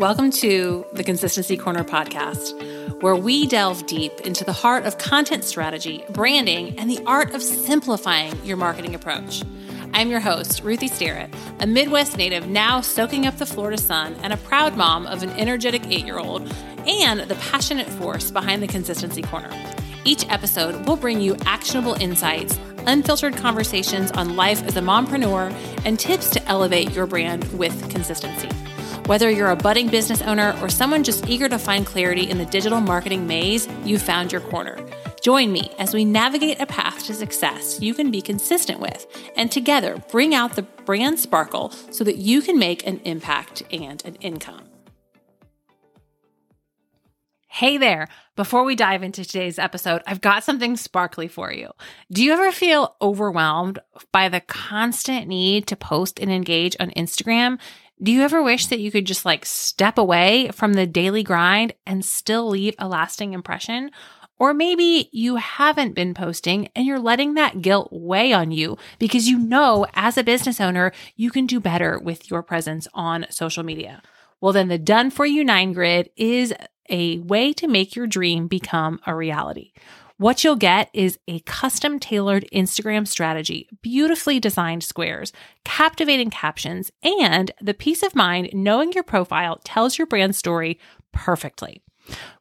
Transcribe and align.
Welcome 0.00 0.30
to 0.30 0.86
the 0.94 1.04
Consistency 1.04 1.58
Corner 1.58 1.84
podcast, 1.84 3.02
where 3.02 3.14
we 3.14 3.46
delve 3.46 3.84
deep 3.86 4.18
into 4.22 4.44
the 4.44 4.52
heart 4.54 4.86
of 4.86 4.96
content 4.96 5.44
strategy, 5.44 6.06
branding, 6.08 6.78
and 6.78 6.88
the 6.88 7.02
art 7.04 7.34
of 7.34 7.42
simplifying 7.42 8.34
your 8.42 8.56
marketing 8.56 8.94
approach. 8.94 9.42
I'm 9.92 10.08
your 10.08 10.20
host, 10.20 10.62
Ruthie 10.64 10.88
Starrett, 10.88 11.28
a 11.58 11.66
Midwest 11.66 12.16
native 12.16 12.48
now 12.48 12.80
soaking 12.80 13.26
up 13.26 13.36
the 13.36 13.44
Florida 13.44 13.76
sun 13.76 14.14
and 14.22 14.32
a 14.32 14.38
proud 14.38 14.74
mom 14.74 15.06
of 15.06 15.22
an 15.22 15.28
energetic 15.32 15.84
eight 15.88 16.06
year 16.06 16.18
old 16.18 16.50
and 16.86 17.20
the 17.20 17.34
passionate 17.34 17.86
force 17.86 18.30
behind 18.30 18.62
the 18.62 18.68
Consistency 18.68 19.20
Corner. 19.20 19.50
Each 20.06 20.26
episode 20.30 20.86
will 20.88 20.96
bring 20.96 21.20
you 21.20 21.36
actionable 21.44 21.92
insights, 22.00 22.58
unfiltered 22.86 23.36
conversations 23.36 24.10
on 24.12 24.34
life 24.34 24.62
as 24.62 24.76
a 24.76 24.80
mompreneur, 24.80 25.52
and 25.84 26.00
tips 26.00 26.30
to 26.30 26.42
elevate 26.48 26.90
your 26.92 27.04
brand 27.04 27.44
with 27.52 27.90
consistency. 27.90 28.48
Whether 29.10 29.28
you're 29.28 29.50
a 29.50 29.56
budding 29.56 29.88
business 29.88 30.22
owner 30.22 30.56
or 30.62 30.68
someone 30.68 31.02
just 31.02 31.28
eager 31.28 31.48
to 31.48 31.58
find 31.58 31.84
clarity 31.84 32.30
in 32.30 32.38
the 32.38 32.46
digital 32.46 32.80
marketing 32.80 33.26
maze, 33.26 33.66
you 33.84 33.98
found 33.98 34.30
your 34.30 34.40
corner. 34.40 34.78
Join 35.20 35.50
me 35.50 35.72
as 35.80 35.92
we 35.92 36.04
navigate 36.04 36.60
a 36.60 36.66
path 36.66 37.06
to 37.06 37.14
success 37.14 37.80
you 37.82 37.92
can 37.92 38.12
be 38.12 38.22
consistent 38.22 38.78
with, 38.78 39.08
and 39.34 39.50
together 39.50 40.00
bring 40.12 40.32
out 40.32 40.54
the 40.54 40.62
brand 40.62 41.18
sparkle 41.18 41.70
so 41.90 42.04
that 42.04 42.18
you 42.18 42.40
can 42.40 42.56
make 42.56 42.86
an 42.86 43.00
impact 43.00 43.64
and 43.72 44.00
an 44.04 44.14
income. 44.20 44.62
Hey 47.48 47.78
there. 47.78 48.06
Before 48.36 48.62
we 48.62 48.76
dive 48.76 49.02
into 49.02 49.24
today's 49.24 49.58
episode, 49.58 50.02
I've 50.06 50.20
got 50.20 50.44
something 50.44 50.76
sparkly 50.76 51.26
for 51.26 51.52
you. 51.52 51.72
Do 52.12 52.22
you 52.22 52.32
ever 52.32 52.52
feel 52.52 52.94
overwhelmed 53.02 53.80
by 54.12 54.28
the 54.28 54.40
constant 54.40 55.26
need 55.26 55.66
to 55.66 55.74
post 55.74 56.20
and 56.20 56.30
engage 56.30 56.76
on 56.78 56.90
Instagram? 56.92 57.58
Do 58.02 58.12
you 58.12 58.22
ever 58.22 58.42
wish 58.42 58.66
that 58.68 58.80
you 58.80 58.90
could 58.90 59.04
just 59.04 59.26
like 59.26 59.44
step 59.44 59.98
away 59.98 60.50
from 60.54 60.72
the 60.72 60.86
daily 60.86 61.22
grind 61.22 61.74
and 61.86 62.02
still 62.02 62.48
leave 62.48 62.74
a 62.78 62.88
lasting 62.88 63.34
impression? 63.34 63.90
Or 64.38 64.54
maybe 64.54 65.10
you 65.12 65.36
haven't 65.36 65.94
been 65.94 66.14
posting 66.14 66.70
and 66.74 66.86
you're 66.86 66.98
letting 66.98 67.34
that 67.34 67.60
guilt 67.60 67.90
weigh 67.92 68.32
on 68.32 68.52
you 68.52 68.78
because 68.98 69.28
you 69.28 69.38
know 69.38 69.86
as 69.92 70.16
a 70.16 70.24
business 70.24 70.62
owner, 70.62 70.92
you 71.14 71.30
can 71.30 71.44
do 71.44 71.60
better 71.60 71.98
with 71.98 72.30
your 72.30 72.42
presence 72.42 72.88
on 72.94 73.26
social 73.28 73.62
media. 73.62 74.00
Well, 74.40 74.54
then 74.54 74.68
the 74.68 74.78
Done 74.78 75.10
For 75.10 75.26
You 75.26 75.44
9 75.44 75.74
Grid 75.74 76.08
is 76.16 76.54
a 76.88 77.18
way 77.18 77.52
to 77.52 77.68
make 77.68 77.94
your 77.94 78.06
dream 78.06 78.48
become 78.48 78.98
a 79.06 79.14
reality. 79.14 79.72
What 80.20 80.44
you'll 80.44 80.56
get 80.56 80.90
is 80.92 81.18
a 81.26 81.40
custom 81.40 81.98
tailored 81.98 82.46
Instagram 82.52 83.08
strategy, 83.08 83.70
beautifully 83.80 84.38
designed 84.38 84.84
squares, 84.84 85.32
captivating 85.64 86.28
captions, 86.28 86.92
and 87.02 87.50
the 87.58 87.72
peace 87.72 88.02
of 88.02 88.14
mind 88.14 88.50
knowing 88.52 88.92
your 88.92 89.02
profile 89.02 89.58
tells 89.64 89.96
your 89.96 90.06
brand 90.06 90.36
story 90.36 90.78
perfectly. 91.10 91.80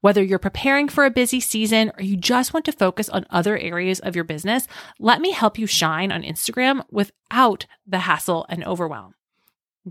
Whether 0.01 0.21
you're 0.21 0.39
preparing 0.39 0.89
for 0.89 1.05
a 1.05 1.09
busy 1.09 1.39
season 1.39 1.93
or 1.97 2.03
you 2.03 2.17
just 2.17 2.53
want 2.53 2.65
to 2.65 2.73
focus 2.73 3.07
on 3.07 3.25
other 3.29 3.57
areas 3.57 4.01
of 4.01 4.13
your 4.13 4.25
business, 4.25 4.67
let 4.99 5.21
me 5.21 5.31
help 5.31 5.57
you 5.57 5.65
shine 5.65 6.11
on 6.11 6.23
Instagram 6.23 6.83
without 6.91 7.65
the 7.87 7.99
hassle 7.99 8.45
and 8.49 8.61
overwhelm. 8.65 9.15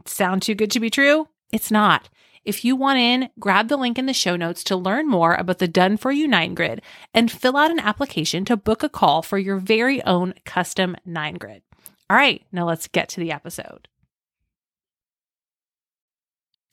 Sound 0.05 0.43
too 0.43 0.55
good 0.55 0.71
to 0.73 0.81
be 0.81 0.91
true? 0.91 1.29
It's 1.55 1.71
not. 1.71 2.11
If 2.45 2.65
you 2.65 2.77
want 2.77 2.99
in, 2.99 3.31
grab 3.39 3.69
the 3.69 3.77
link 3.77 3.99
in 3.99 4.07
the 4.07 4.13
show 4.13 4.37
notes 4.37 4.65
to 4.65 4.77
learn 4.77 5.09
more 5.09 5.35
about 5.35 5.59
the 5.59 5.69
Done 5.69 5.97
For 5.97 6.11
You 6.11 6.29
9 6.29 6.55
Grid 6.55 6.83
and 7.13 7.31
fill 7.31 7.57
out 7.57 7.71
an 7.71 7.81
application 7.81 8.45
to 8.47 8.57
book 8.57 8.83
a 8.83 8.89
call 8.89 9.23
for 9.23 9.39
your 9.39 9.57
very 9.57 10.03
own 10.05 10.35
custom 10.45 10.97
9 11.05 11.35
Grid. 11.35 11.63
All 12.11 12.17
right, 12.17 12.43
now 12.53 12.67
let's 12.67 12.89
get 12.89 13.09
to 13.11 13.21
the 13.21 13.33
episode. 13.33 13.89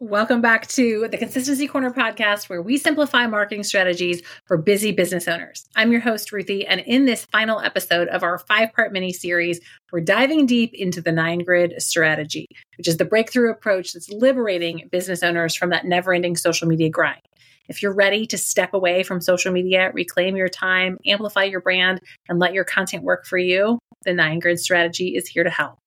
Welcome 0.07 0.39
back 0.39 0.67
to 0.67 1.07
the 1.09 1.17
Consistency 1.17 1.67
Corner 1.67 1.89
podcast, 1.89 2.47
where 2.47 2.61
we 2.61 2.77
simplify 2.77 3.25
marketing 3.25 3.63
strategies 3.63 4.21
for 4.45 4.55
busy 4.55 4.91
business 4.91 5.27
owners. 5.27 5.67
I'm 5.75 5.91
your 5.91 5.99
host, 5.99 6.31
Ruthie, 6.31 6.63
and 6.63 6.79
in 6.81 7.05
this 7.05 7.25
final 7.25 7.59
episode 7.59 8.07
of 8.09 8.21
our 8.21 8.37
five 8.37 8.71
part 8.73 8.93
mini 8.93 9.11
series, 9.11 9.61
we're 9.91 10.01
diving 10.01 10.45
deep 10.45 10.75
into 10.75 11.01
the 11.01 11.11
nine 11.11 11.39
grid 11.39 11.73
strategy, 11.81 12.45
which 12.77 12.87
is 12.87 12.97
the 12.97 13.03
breakthrough 13.03 13.49
approach 13.49 13.93
that's 13.93 14.07
liberating 14.11 14.87
business 14.91 15.23
owners 15.23 15.55
from 15.55 15.71
that 15.71 15.85
never 15.85 16.13
ending 16.13 16.35
social 16.35 16.67
media 16.67 16.91
grind. 16.91 17.21
If 17.67 17.81
you're 17.81 17.95
ready 17.95 18.27
to 18.27 18.37
step 18.37 18.75
away 18.75 19.01
from 19.01 19.21
social 19.21 19.51
media, 19.51 19.89
reclaim 19.91 20.35
your 20.35 20.49
time, 20.49 20.99
amplify 21.07 21.45
your 21.45 21.61
brand, 21.61 21.99
and 22.29 22.37
let 22.37 22.53
your 22.53 22.63
content 22.63 23.01
work 23.01 23.25
for 23.25 23.39
you, 23.39 23.79
the 24.03 24.13
nine 24.13 24.37
grid 24.37 24.59
strategy 24.59 25.15
is 25.15 25.27
here 25.27 25.43
to 25.43 25.49
help. 25.49 25.79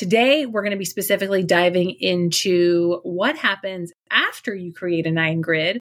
Today, 0.00 0.46
we're 0.46 0.62
going 0.62 0.70
to 0.70 0.78
be 0.78 0.86
specifically 0.86 1.42
diving 1.42 1.90
into 1.90 3.00
what 3.02 3.36
happens 3.36 3.92
after 4.10 4.54
you 4.54 4.72
create 4.72 5.06
a 5.06 5.10
nine 5.10 5.42
grid, 5.42 5.78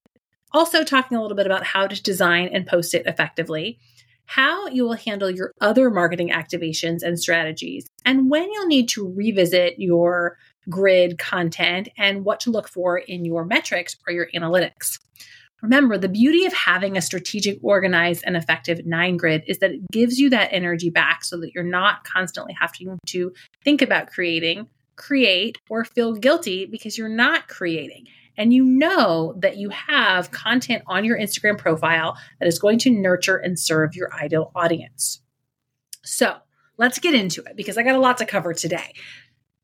also 0.52 0.84
talking 0.84 1.16
a 1.16 1.22
little 1.22 1.38
bit 1.38 1.46
about 1.46 1.64
how 1.64 1.88
to 1.88 2.04
design 2.04 2.50
and 2.52 2.68
post 2.68 2.94
it 2.94 3.06
effectively, 3.06 3.80
how 4.26 4.68
you 4.68 4.84
will 4.84 4.96
handle 4.96 5.32
your 5.32 5.54
other 5.62 5.90
marketing 5.90 6.32
activations 6.32 7.02
and 7.02 7.18
strategies, 7.18 7.88
and 8.04 8.30
when 8.30 8.52
you'll 8.52 8.68
need 8.68 8.90
to 8.90 9.08
revisit 9.08 9.76
your 9.78 10.36
grid 10.68 11.18
content 11.18 11.88
and 11.98 12.26
what 12.26 12.42
to 12.42 12.52
look 12.52 12.68
for 12.68 12.98
in 12.98 13.24
your 13.24 13.46
metrics 13.46 13.96
or 14.06 14.12
your 14.12 14.28
analytics. 14.36 15.00
Remember, 15.62 15.98
the 15.98 16.10
beauty 16.10 16.46
of 16.46 16.54
having 16.54 16.96
a 16.96 17.02
strategic, 17.02 17.60
organized, 17.62 18.24
and 18.26 18.38
effective 18.38 18.86
nine 18.86 19.18
grid 19.18 19.44
is 19.48 19.60
that 19.60 19.72
it 19.72 19.92
gives 19.92 20.18
you 20.18 20.30
that 20.30 20.54
energy 20.54 20.90
back 20.90 21.24
so 21.24 21.38
that 21.40 21.54
you're 21.54 21.64
not 21.64 22.04
constantly 22.04 22.56
having 22.60 22.98
to 23.08 23.34
think 23.64 23.82
about 23.82 24.08
creating, 24.08 24.68
create, 24.96 25.58
or 25.70 25.84
feel 25.84 26.14
guilty 26.14 26.66
because 26.66 26.98
you're 26.98 27.10
not 27.10 27.48
creating. 27.48 28.06
And 28.38 28.54
you 28.54 28.64
know 28.64 29.36
that 29.40 29.58
you 29.58 29.70
have 29.70 30.32
content 30.32 30.84
on 30.88 31.04
your 31.04 31.20
Instagram 31.20 31.58
profile 31.58 32.18
that 32.40 32.48
is 32.48 32.58
going 32.58 32.80
to 32.80 32.90
nurture 32.90 33.36
and 33.36 33.60
serve 33.60 33.96
your 33.96 34.14
ideal 34.14 34.52
audience. 34.56 35.22
So 36.06 36.38
let's 36.78 37.00
get 37.00 37.14
into 37.14 37.44
it 37.44 37.58
because 37.58 37.78
I 37.78 37.84
got 37.84 37.96
a 37.96 38.00
lot 38.00 38.18
to 38.20 38.26
cover 38.26 38.54
today. 38.54 38.94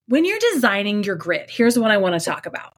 When 0.08 0.26
you're 0.26 0.40
designing 0.54 1.04
your 1.04 1.16
grid, 1.16 1.50
here's 1.50 1.80
what 1.80 1.90
I 1.90 1.98
want 1.98 2.20
to 2.20 2.24
talk 2.24 2.46
about. 2.46 2.74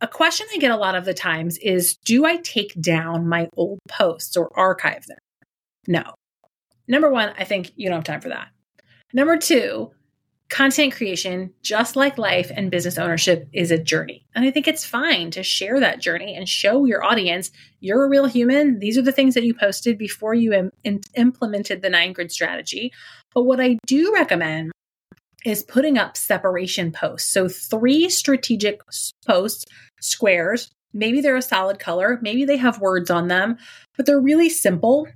A 0.00 0.08
question 0.08 0.46
I 0.52 0.58
get 0.58 0.70
a 0.70 0.76
lot 0.76 0.94
of 0.94 1.06
the 1.06 1.14
times 1.14 1.56
is 1.58 1.96
Do 2.04 2.26
I 2.26 2.36
take 2.38 2.78
down 2.80 3.28
my 3.28 3.48
old 3.56 3.78
posts 3.88 4.36
or 4.36 4.50
archive 4.58 5.06
them? 5.06 5.18
No. 5.88 6.02
Number 6.86 7.10
one, 7.10 7.32
I 7.38 7.44
think 7.44 7.72
you 7.76 7.88
don't 7.88 7.96
have 7.96 8.04
time 8.04 8.20
for 8.20 8.28
that. 8.28 8.48
Number 9.12 9.38
two, 9.38 9.90
content 10.50 10.94
creation, 10.94 11.52
just 11.62 11.96
like 11.96 12.18
life 12.18 12.50
and 12.54 12.70
business 12.70 12.98
ownership, 12.98 13.48
is 13.52 13.70
a 13.70 13.82
journey. 13.82 14.26
And 14.34 14.44
I 14.44 14.50
think 14.50 14.68
it's 14.68 14.84
fine 14.84 15.30
to 15.32 15.42
share 15.42 15.80
that 15.80 16.00
journey 16.00 16.34
and 16.34 16.48
show 16.48 16.84
your 16.84 17.02
audience 17.02 17.50
you're 17.80 18.04
a 18.04 18.08
real 18.08 18.26
human. 18.26 18.78
These 18.78 18.98
are 18.98 19.02
the 19.02 19.12
things 19.12 19.34
that 19.34 19.44
you 19.44 19.54
posted 19.54 19.96
before 19.96 20.34
you 20.34 20.70
Im- 20.84 21.00
implemented 21.14 21.82
the 21.82 21.90
nine 21.90 22.12
grid 22.12 22.30
strategy. 22.30 22.92
But 23.34 23.44
what 23.44 23.60
I 23.60 23.78
do 23.86 24.12
recommend 24.12 24.72
is 25.46 25.62
putting 25.62 25.96
up 25.96 26.16
separation 26.16 26.90
posts. 26.90 27.30
So, 27.30 27.48
three 27.48 28.08
strategic 28.08 28.80
posts, 29.26 29.64
squares. 30.00 30.70
Maybe 30.92 31.20
they're 31.20 31.36
a 31.36 31.42
solid 31.42 31.78
color, 31.78 32.18
maybe 32.22 32.44
they 32.44 32.56
have 32.56 32.80
words 32.80 33.10
on 33.10 33.28
them, 33.28 33.58
but 33.96 34.06
they're 34.06 34.20
really 34.20 34.48
simple. 34.48 35.06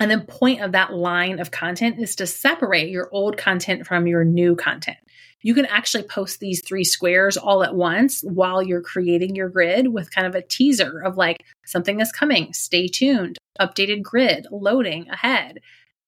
And 0.00 0.10
the 0.10 0.20
point 0.20 0.62
of 0.62 0.72
that 0.72 0.94
line 0.94 1.40
of 1.40 1.50
content 1.50 1.98
is 1.98 2.14
to 2.16 2.26
separate 2.26 2.88
your 2.88 3.08
old 3.12 3.36
content 3.36 3.86
from 3.86 4.06
your 4.06 4.24
new 4.24 4.54
content. 4.54 4.98
You 5.40 5.54
can 5.54 5.66
actually 5.66 6.04
post 6.04 6.40
these 6.40 6.62
three 6.64 6.84
squares 6.84 7.36
all 7.36 7.62
at 7.62 7.74
once 7.74 8.22
while 8.22 8.62
you're 8.62 8.80
creating 8.80 9.36
your 9.36 9.48
grid 9.48 9.88
with 9.88 10.12
kind 10.12 10.26
of 10.26 10.34
a 10.34 10.42
teaser 10.42 11.00
of 11.00 11.16
like 11.16 11.44
something 11.64 12.00
is 12.00 12.12
coming, 12.12 12.52
stay 12.52 12.88
tuned, 12.88 13.38
updated 13.60 14.02
grid, 14.02 14.46
loading 14.50 15.08
ahead 15.10 15.60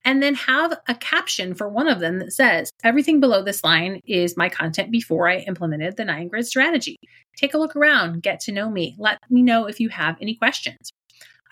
and 0.05 0.22
then 0.22 0.34
have 0.34 0.78
a 0.88 0.94
caption 0.94 1.55
for 1.55 1.69
one 1.69 1.88
of 1.88 2.00
them 2.00 2.19
that 2.19 2.33
says, 2.33 2.71
Everything 2.83 3.21
below 3.21 3.43
this 3.43 3.62
line 3.62 4.00
is 4.06 4.37
my 4.37 4.49
content 4.49 4.91
before 4.91 5.28
I 5.28 5.38
implemented 5.38 5.97
the 5.97 6.05
nine 6.05 6.28
grid 6.28 6.47
strategy. 6.47 6.97
Take 7.37 7.55
a 7.55 7.59
look 7.59 7.77
around, 7.77 8.22
get 8.22 8.41
to 8.41 8.53
know 8.53 8.71
me, 8.71 8.97
let 8.99 9.19
me 9.28 9.42
know 9.42 9.66
if 9.66 9.80
you 9.80 9.89
have 9.91 10.16
any 10.21 10.34
questions. 10.34 10.92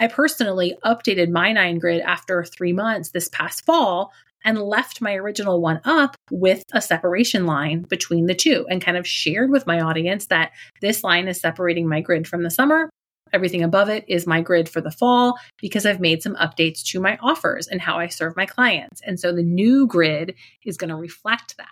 I 0.00 0.06
personally 0.06 0.76
updated 0.84 1.30
my 1.30 1.52
nine 1.52 1.78
grid 1.78 2.02
after 2.02 2.44
three 2.44 2.72
months 2.72 3.10
this 3.10 3.28
past 3.28 3.64
fall 3.64 4.12
and 4.44 4.62
left 4.62 5.00
my 5.00 5.14
original 5.14 5.60
one 5.60 5.80
up 5.84 6.16
with 6.30 6.62
a 6.72 6.80
separation 6.80 7.44
line 7.46 7.82
between 7.82 8.26
the 8.26 8.34
two 8.34 8.66
and 8.70 8.80
kind 8.80 8.96
of 8.96 9.06
shared 9.06 9.50
with 9.50 9.66
my 9.66 9.80
audience 9.80 10.26
that 10.26 10.52
this 10.80 11.02
line 11.02 11.26
is 11.26 11.40
separating 11.40 11.88
my 11.88 12.00
grid 12.00 12.28
from 12.28 12.44
the 12.44 12.50
summer 12.50 12.88
Everything 13.32 13.62
above 13.62 13.88
it 13.88 14.04
is 14.08 14.26
my 14.26 14.40
grid 14.40 14.68
for 14.68 14.80
the 14.80 14.90
fall 14.90 15.38
because 15.60 15.86
I've 15.86 16.00
made 16.00 16.22
some 16.22 16.34
updates 16.36 16.82
to 16.86 17.00
my 17.00 17.18
offers 17.22 17.66
and 17.68 17.80
how 17.80 17.98
I 17.98 18.08
serve 18.08 18.36
my 18.36 18.46
clients. 18.46 19.00
And 19.04 19.18
so 19.18 19.32
the 19.32 19.42
new 19.42 19.86
grid 19.86 20.34
is 20.64 20.76
going 20.76 20.90
to 20.90 20.96
reflect 20.96 21.56
that. 21.56 21.68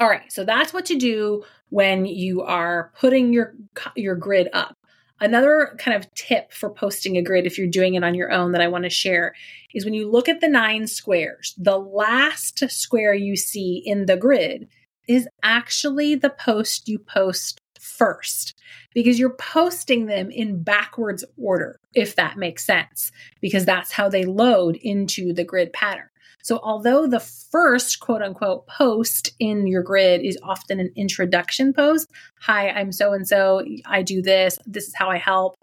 All 0.00 0.08
right, 0.08 0.32
so 0.32 0.44
that's 0.44 0.72
what 0.72 0.86
to 0.86 0.98
do 0.98 1.44
when 1.68 2.06
you 2.06 2.42
are 2.42 2.92
putting 2.98 3.32
your 3.32 3.54
your 3.94 4.16
grid 4.16 4.48
up. 4.52 4.74
Another 5.20 5.76
kind 5.78 5.96
of 5.96 6.12
tip 6.14 6.52
for 6.52 6.68
posting 6.68 7.16
a 7.16 7.22
grid 7.22 7.46
if 7.46 7.56
you're 7.56 7.68
doing 7.68 7.94
it 7.94 8.02
on 8.02 8.16
your 8.16 8.32
own 8.32 8.50
that 8.52 8.60
I 8.60 8.66
want 8.66 8.82
to 8.82 8.90
share 8.90 9.34
is 9.72 9.84
when 9.84 9.94
you 9.94 10.10
look 10.10 10.28
at 10.28 10.40
the 10.40 10.48
nine 10.48 10.88
squares, 10.88 11.54
the 11.56 11.78
last 11.78 12.68
square 12.68 13.14
you 13.14 13.36
see 13.36 13.80
in 13.86 14.06
the 14.06 14.16
grid 14.16 14.66
is 15.06 15.28
actually 15.44 16.16
the 16.16 16.30
post 16.30 16.88
you 16.88 16.98
post 16.98 17.60
first 18.02 18.54
because 18.94 19.18
you're 19.18 19.36
posting 19.36 20.06
them 20.06 20.28
in 20.28 20.62
backwards 20.62 21.24
order, 21.36 21.78
if 21.94 22.16
that 22.16 22.36
makes 22.36 22.66
sense, 22.66 23.12
because 23.40 23.64
that's 23.64 23.92
how 23.92 24.08
they 24.08 24.24
load 24.24 24.74
into 24.76 25.32
the 25.32 25.44
grid 25.44 25.72
pattern. 25.72 26.08
So, 26.42 26.58
although 26.64 27.06
the 27.06 27.20
first 27.20 28.00
quote 28.00 28.20
unquote 28.20 28.66
post 28.66 29.30
in 29.38 29.68
your 29.68 29.84
grid 29.84 30.22
is 30.24 30.36
often 30.42 30.80
an 30.80 30.90
introduction 30.96 31.72
post, 31.72 32.10
hi, 32.40 32.70
I'm 32.70 32.90
so 32.90 33.12
and 33.12 33.26
so, 33.26 33.64
I 33.86 34.02
do 34.02 34.20
this, 34.20 34.58
this 34.66 34.88
is 34.88 34.94
how 34.96 35.08
I 35.08 35.18
help, 35.18 35.54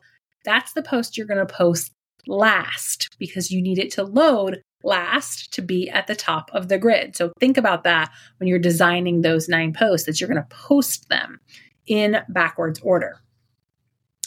that's 0.46 0.72
the 0.72 0.82
post 0.82 1.18
you're 1.18 1.28
going 1.28 1.46
to 1.46 1.54
post 1.54 1.92
last 2.26 3.14
because 3.20 3.52
you 3.52 3.62
need 3.62 3.80
it 3.80 3.92
to 3.92 4.04
load 4.04 4.62
last 4.84 5.52
to 5.54 5.62
be 5.62 5.90
at 5.90 6.08
the 6.08 6.16
top 6.16 6.50
of 6.54 6.70
the 6.70 6.78
grid. 6.78 7.18
So, 7.18 7.34
think 7.42 7.58
about 7.58 7.84
that 7.84 8.10
when 8.38 8.48
you're 8.48 8.60
designing 8.60 9.22
those 9.22 9.50
nine 9.50 9.74
posts, 9.74 10.06
that 10.06 10.22
you're 10.22 10.30
going 10.30 10.42
to 10.42 10.56
post 10.56 11.10
them 11.10 11.42
in 11.90 12.18
backwards 12.30 12.80
order. 12.82 13.20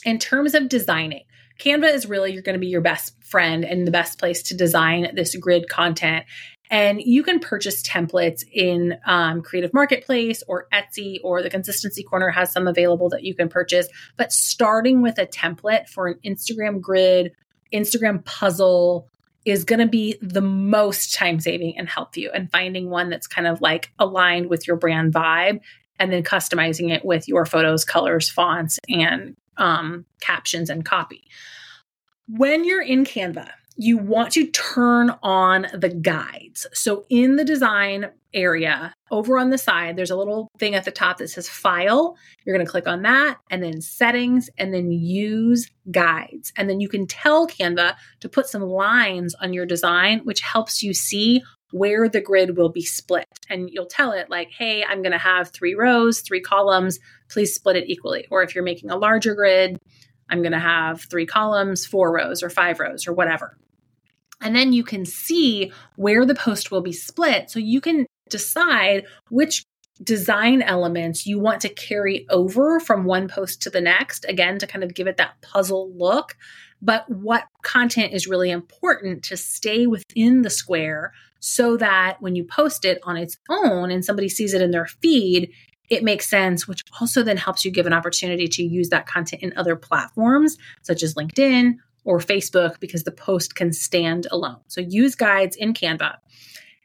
In 0.05 0.19
terms 0.19 0.55
of 0.55 0.69
designing, 0.69 1.25
Canva 1.59 1.95
is 1.95 2.09
really 2.09 2.33
you're 2.33 2.43
going 2.43 2.55
to 2.55 2.61
be 2.61 2.67
your 2.67 2.81
best 2.81 3.15
friend 3.25 3.65
and 3.65 3.87
the 3.87 3.93
best 3.93 4.19
place 4.19 4.43
to 4.43 4.57
design 4.57 5.15
this 5.15 5.35
grid 5.37 5.69
content. 5.69 6.27
And 6.71 7.01
you 7.01 7.23
can 7.23 7.39
purchase 7.39 7.83
templates 7.83 8.43
in 8.51 8.97
um, 9.07 9.43
Creative 9.43 9.73
Marketplace 9.73 10.43
or 10.49 10.67
Etsy, 10.73 11.19
or 11.23 11.43
the 11.43 11.51
Consistency 11.51 12.03
Corner 12.03 12.31
has 12.31 12.51
some 12.51 12.67
available 12.67 13.09
that 13.11 13.23
you 13.23 13.35
can 13.35 13.49
purchase. 13.49 13.89
But 14.17 14.33
starting 14.33 15.03
with 15.03 15.19
a 15.19 15.27
template 15.27 15.89
for 15.89 16.09
an 16.09 16.19
Instagram 16.25 16.81
grid, 16.81 17.33
Instagram 17.73 18.25
puzzle, 18.25 19.07
is 19.45 19.65
going 19.65 19.81
to 19.81 19.89
be 19.89 20.17
the 20.23 20.41
most 20.41 21.15
time 21.15 21.41
saving 21.41 21.77
and 21.77 21.89
help 21.89 22.17
you 22.17 22.31
and 22.31 22.51
finding 22.51 22.91
one 22.91 23.11
that's 23.11 23.27
kind 23.27 23.47
of 23.47 23.61
like 23.61 23.91
aligned 23.99 24.49
with 24.49 24.67
your 24.67 24.77
brand 24.77 25.13
vibe 25.13 25.61
and 25.99 26.13
then 26.13 26.23
customizing 26.23 26.91
it 26.91 27.05
with 27.05 27.29
your 27.29 27.47
photos, 27.47 27.85
colors, 27.85 28.29
fonts, 28.29 28.79
and 28.89 29.37
um, 29.57 30.05
captions 30.21 30.71
and 30.71 30.85
copy. 30.85 31.25
When 32.29 32.65
you're 32.65 32.83
in 32.83 33.05
Canva, 33.05 33.51
you 33.77 33.99
want 33.99 34.33
to 34.33 34.47
turn 34.49 35.15
on 35.23 35.67
the 35.73 35.89
guides. 35.89 36.67
So 36.73 37.05
in 37.09 37.37
the 37.37 37.45
design 37.45 38.11
area, 38.35 38.95
over 39.11 39.39
on 39.39 39.51
the 39.51 39.59
side, 39.59 39.97
there's 39.97 40.11
a 40.11 40.17
little 40.17 40.49
thing 40.59 40.75
at 40.75 40.85
the 40.85 40.91
top 40.91 41.19
that 41.19 41.29
says 41.29 41.49
file. 41.49 42.17
You're 42.45 42.57
going 42.57 42.65
to 42.65 42.71
click 42.71 42.87
on 42.87 43.03
that 43.03 43.39
and 43.51 43.63
then 43.63 43.81
settings 43.81 44.49
and 44.59 44.73
then 44.73 44.91
use 44.91 45.71
guides. 45.91 46.53
And 46.57 46.69
then 46.69 46.81
you 46.81 46.89
can 46.89 47.07
tell 47.07 47.47
Canva 47.47 47.95
to 48.21 48.29
put 48.29 48.47
some 48.47 48.63
lines 48.63 49.35
on 49.35 49.53
your 49.53 49.67
design, 49.67 50.21
which 50.21 50.41
helps 50.41 50.83
you 50.83 50.95
see 50.95 51.43
where 51.73 52.09
the 52.09 52.21
grid 52.21 52.57
will 52.57 52.69
be 52.69 52.83
split. 52.83 53.27
And 53.51 53.69
you'll 53.71 53.87
tell 53.87 54.13
it, 54.13 54.31
like, 54.31 54.51
hey, 54.51 54.85
I'm 54.85 55.03
going 55.03 55.13
to 55.13 55.19
have 55.19 55.51
three 55.51 55.75
rows, 55.75 56.21
three 56.21 56.41
columns. 56.41 56.99
Please 57.29 57.55
split 57.55 57.77
it 57.77 57.89
equally. 57.91 58.27
Or 58.31 58.43
if 58.43 58.55
you're 58.55 58.65
making 58.65 58.91
a 58.91 58.97
larger 58.97 59.35
grid, 59.35 59.79
I'm 60.31 60.43
going 60.43 60.53
to 60.53 60.59
have 60.59 61.03
three 61.03 61.27
columns, 61.27 61.85
four 61.85 62.15
rows, 62.15 62.43
or 62.43 62.51
five 62.51 62.79
rows, 62.79 63.07
or 63.07 63.13
whatever. 63.13 63.59
And 64.41 64.57
then 64.57 64.73
you 64.73 64.85
can 64.85 65.05
see 65.05 65.73
where 65.97 66.25
the 66.25 66.35
post 66.35 66.71
will 66.71 66.81
be 66.81 66.93
split. 66.93 67.51
So 67.51 67.59
you 67.59 67.81
can 67.81 68.07
decide 68.29 69.05
which 69.31 69.65
design 70.03 70.63
elements 70.63 71.27
you 71.27 71.39
want 71.39 71.61
to 71.63 71.69
carry 71.69 72.27
over 72.31 72.81
from 72.81 73.05
one 73.05 73.29
post 73.29 73.63
to 73.63 73.71
the 73.71 73.81
next, 73.81 74.25
again, 74.29 74.59
to 74.59 74.67
kind 74.67 74.85
of 74.85 74.95
give 74.95 75.07
it 75.07 75.17
that 75.17 75.41
puzzle 75.43 75.93
look. 75.97 76.37
But 76.81 77.09
what 77.09 77.45
content 77.63 78.13
is 78.13 78.27
really 78.27 78.51
important 78.51 79.23
to 79.25 79.37
stay 79.37 79.87
within 79.87 80.43
the 80.43 80.51
square 80.51 81.13
so 81.39 81.77
that 81.77 82.17
when 82.21 82.35
you 82.37 82.45
post 82.45 82.85
it 82.85 82.99
on 83.05 83.17
its 83.17 83.37
own 83.49 83.91
and 83.91 84.05
somebody 84.05 84.29
sees 84.29 84.55
it 84.55 84.63
in 84.63 84.71
their 84.71 84.87
feed, 84.87 85.51
it 85.89 86.03
makes 86.03 86.29
sense, 86.29 86.67
which 86.67 86.83
also 87.01 87.23
then 87.23 87.37
helps 87.37 87.65
you 87.65 87.71
give 87.71 87.87
an 87.87 87.93
opportunity 87.93 88.49
to 88.49 88.63
use 88.63 88.89
that 88.89 89.07
content 89.07 89.43
in 89.43 89.53
other 89.57 89.77
platforms 89.77 90.57
such 90.83 91.03
as 91.03 91.15
LinkedIn 91.15 91.75
or 92.05 92.19
Facebook 92.19 92.81
because 92.81 93.05
the 93.05 93.13
post 93.13 93.55
can 93.55 93.73
stand 93.73 94.27
alone. 94.31 94.59
So 94.69 94.81
use 94.81 95.15
guides 95.15 95.55
in 95.57 95.75
Canva. 95.75 96.17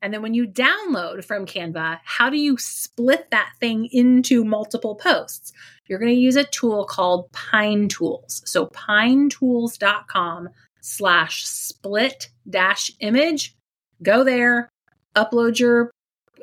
And 0.01 0.13
then 0.13 0.21
when 0.21 0.33
you 0.33 0.47
download 0.47 1.25
from 1.25 1.45
Canva, 1.45 1.99
how 2.03 2.29
do 2.29 2.38
you 2.38 2.57
split 2.57 3.31
that 3.31 3.53
thing 3.59 3.88
into 3.91 4.44
multiple 4.45 4.95
posts? 4.95 5.53
You're 5.88 5.99
going 5.99 6.13
to 6.13 6.19
use 6.19 6.35
a 6.35 6.44
tool 6.44 6.85
called 6.85 7.31
Pine 7.31 7.88
Tools. 7.88 8.41
So 8.45 8.67
pinetools.com 8.67 10.49
slash 10.81 11.45
split 11.45 12.29
dash 12.49 12.91
image 12.99 13.55
go 14.03 14.23
there, 14.23 14.69
upload 15.15 15.59
your 15.59 15.91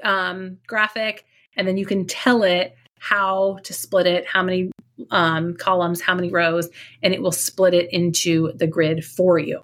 um, 0.03 0.59
graphic, 0.67 1.25
and 1.57 1.67
then 1.67 1.77
you 1.77 1.87
can 1.87 2.07
tell 2.07 2.43
it 2.43 2.77
how 2.99 3.59
to 3.63 3.73
split 3.73 4.07
it, 4.07 4.27
how 4.27 4.43
many 4.43 4.71
um, 5.11 5.55
columns, 5.55 6.01
how 6.01 6.15
many 6.15 6.31
rows, 6.31 6.69
and 7.03 7.13
it 7.13 7.23
will 7.23 7.33
split 7.33 7.75
it 7.75 7.93
into 7.93 8.53
the 8.55 8.67
grid 8.67 9.05
for 9.05 9.39
you. 9.39 9.63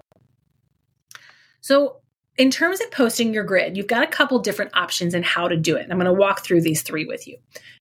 So, 1.61 2.00
in 2.37 2.49
terms 2.49 2.79
of 2.81 2.91
posting 2.91 3.33
your 3.33 3.43
grid, 3.43 3.75
you've 3.75 3.87
got 3.87 4.03
a 4.03 4.07
couple 4.07 4.39
different 4.39 4.71
options 4.75 5.13
in 5.13 5.23
how 5.23 5.47
to 5.47 5.57
do 5.57 5.75
it. 5.75 5.87
I'm 5.89 5.97
going 5.97 6.05
to 6.05 6.13
walk 6.13 6.43
through 6.43 6.61
these 6.61 6.81
three 6.81 7.05
with 7.05 7.27
you. 7.27 7.37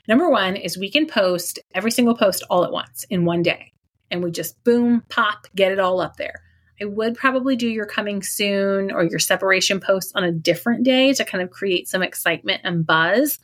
Number 0.08 0.28
one 0.28 0.56
is 0.56 0.76
we 0.76 0.90
can 0.90 1.06
post 1.06 1.58
every 1.74 1.90
single 1.90 2.16
post 2.16 2.44
all 2.50 2.64
at 2.64 2.72
once 2.72 3.04
in 3.10 3.24
one 3.24 3.42
day, 3.42 3.72
and 4.10 4.22
we 4.22 4.30
just 4.30 4.62
boom, 4.64 5.04
pop, 5.08 5.46
get 5.54 5.72
it 5.72 5.78
all 5.78 6.00
up 6.00 6.16
there. 6.16 6.42
I 6.80 6.86
would 6.86 7.14
probably 7.14 7.56
do 7.56 7.68
your 7.68 7.86
coming 7.86 8.22
soon 8.22 8.90
or 8.90 9.04
your 9.04 9.18
separation 9.18 9.80
post 9.80 10.12
on 10.16 10.24
a 10.24 10.32
different 10.32 10.82
day 10.82 11.12
to 11.12 11.24
kind 11.24 11.42
of 11.42 11.50
create 11.50 11.88
some 11.88 12.02
excitement 12.02 12.62
and 12.64 12.86
buzz. 12.86 13.38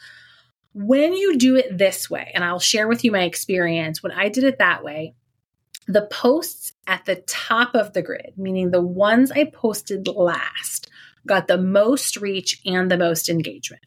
When 0.72 1.12
you 1.12 1.36
do 1.36 1.54
it 1.56 1.76
this 1.76 2.10
way, 2.10 2.32
and 2.34 2.42
I'll 2.42 2.58
share 2.58 2.88
with 2.88 3.04
you 3.04 3.12
my 3.12 3.22
experience, 3.22 4.02
when 4.02 4.12
I 4.12 4.28
did 4.28 4.44
it 4.44 4.58
that 4.58 4.82
way, 4.82 5.14
the 5.86 6.08
posts 6.10 6.72
at 6.86 7.04
the 7.04 7.16
top 7.26 7.74
of 7.74 7.92
the 7.92 8.02
grid, 8.02 8.32
meaning 8.36 8.70
the 8.70 8.82
ones 8.82 9.30
I 9.30 9.44
posted 9.44 10.08
last, 10.08 10.90
got 11.26 11.48
the 11.48 11.58
most 11.58 12.16
reach 12.16 12.60
and 12.64 12.90
the 12.90 12.98
most 12.98 13.28
engagement. 13.28 13.82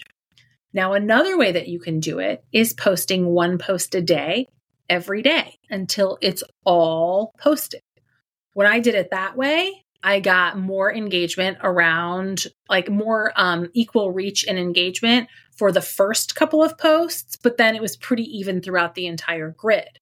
Now, 0.74 0.94
another 0.94 1.38
way 1.38 1.51
that 1.51 1.68
you 1.68 1.80
can 1.80 2.00
do 2.00 2.19
it 2.19 2.44
is 2.51 2.74
posting 2.74 3.25
one 3.25 3.57
post 3.57 3.95
a 3.95 4.01
day 4.01 4.47
every 4.89 5.21
day 5.21 5.57
until 5.69 6.18
it's 6.21 6.44
all 6.63 7.33
posted 7.39 7.81
when 8.59 8.68
I 8.68 8.80
did 8.80 8.95
it 8.95 9.12
that 9.12 9.38
way, 9.38 9.86
I 10.03 10.19
got 10.19 10.57
more 10.57 10.94
engagement 10.94 11.59
around 11.63 12.45
like 12.68 12.89
more 12.89 13.31
um, 13.38 13.69
equal 13.74 14.12
reach 14.12 14.45
and 14.45 14.57
engagement 14.57 15.30
for 15.56 15.71
the 15.71 15.81
first 15.81 16.35
couple 16.35 16.63
of 16.63 16.77
posts, 16.77 17.38
but 17.38 17.56
then 17.56 17.75
it 17.75 17.81
was 17.81 17.95
pretty 17.95 18.24
even 18.38 18.62
throughout 18.62 18.95
the 18.95 19.07
entire 19.07 19.51
grid. 19.51 20.00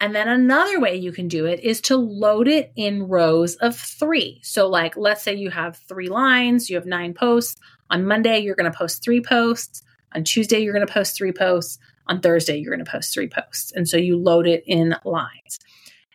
And 0.00 0.14
then 0.14 0.28
another 0.28 0.78
way 0.78 0.96
you 0.96 1.10
can 1.10 1.26
do 1.26 1.46
it 1.46 1.60
is 1.60 1.80
to 1.82 1.96
load 1.96 2.48
it 2.48 2.72
in 2.76 3.08
rows 3.08 3.56
of 3.56 3.76
three. 3.76 4.40
So, 4.42 4.68
like, 4.68 4.96
let's 4.96 5.22
say 5.22 5.34
you 5.34 5.50
have 5.50 5.78
three 5.88 6.08
lines, 6.08 6.68
you 6.68 6.76
have 6.76 6.86
nine 6.86 7.14
posts. 7.14 7.58
On 7.88 8.04
Monday, 8.04 8.40
you're 8.40 8.56
going 8.56 8.70
to 8.70 8.76
post 8.76 9.02
three 9.02 9.22
posts. 9.22 9.82
On 10.14 10.22
Tuesday, 10.22 10.58
you're 10.58 10.74
going 10.74 10.86
to 10.86 10.92
post 10.92 11.16
three 11.16 11.32
posts. 11.32 11.78
On 12.08 12.20
Thursday, 12.20 12.58
you're 12.58 12.74
going 12.74 12.84
to 12.84 12.90
post 12.90 13.14
three 13.14 13.28
posts. 13.28 13.72
And 13.72 13.88
so 13.88 13.96
you 13.96 14.18
load 14.18 14.46
it 14.46 14.64
in 14.66 14.94
lines 15.04 15.58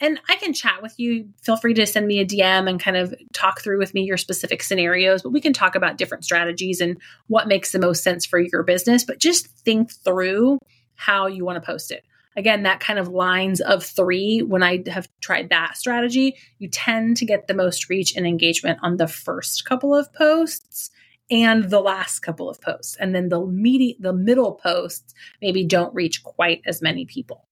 and 0.02 0.20
I 0.28 0.36
can 0.36 0.54
chat 0.54 0.82
with 0.82 1.00
you. 1.00 1.30
Feel 1.44 1.56
free 1.56 1.76
to 1.76 1.86
send 1.86 2.08
me 2.08 2.20
a 2.20 2.26
DM 2.26 2.68
and 2.68 2.80
kind 2.80 2.98
of 2.98 3.14
talk 3.34 3.62
through 3.62 3.78
with 3.78 3.94
me 3.94 4.02
your 4.02 4.18
specific 4.18 4.64
scenarios, 4.64 5.22
but 5.22 5.30
we 5.30 5.40
can 5.40 5.54
talk 5.54 5.76
about 5.76 5.98
different 5.98 6.26
strategies 6.26 6.82
and 6.82 7.00
what 7.28 7.48
makes 7.48 7.72
the 7.72 7.80
most 7.80 8.04
sense 8.04 8.26
for 8.26 8.40
your 8.40 8.64
business. 8.64 9.04
But 9.04 9.20
just 9.20 9.48
think 9.48 9.92
through 9.92 10.58
how 10.96 11.28
you 11.28 11.46
want 11.46 11.62
to 11.62 11.66
post 11.66 11.92
it. 11.92 12.04
Again, 12.36 12.64
that 12.64 12.80
kind 12.80 12.98
of 12.98 13.10
lines 13.10 13.60
of 13.60 13.84
three, 13.84 14.42
when 14.42 14.64
I 14.64 14.84
have 14.88 15.10
tried 15.20 15.50
that 15.50 15.76
strategy, 15.76 16.38
you 16.60 16.70
tend 16.70 17.18
to 17.18 17.26
get 17.26 17.48
the 17.48 17.54
most 17.54 17.90
reach 17.90 18.16
and 18.16 18.26
engagement 18.26 18.80
on 18.82 18.98
the 18.98 19.08
first 19.08 19.66
couple 19.66 19.94
of 19.94 20.14
posts 20.14 20.92
and 21.30 21.70
the 21.70 21.82
last 21.82 22.20
couple 22.20 22.50
of 22.50 22.62
posts. 22.62 22.96
And 23.00 23.14
then 23.14 23.30
the 23.30 23.46
medi- 23.46 23.98
the 24.00 24.14
middle 24.14 24.54
posts 24.54 25.14
maybe 25.42 25.66
don't 25.66 25.94
reach 25.94 26.24
quite 26.24 26.62
as 26.66 26.82
many 26.82 27.06
people. 27.06 27.48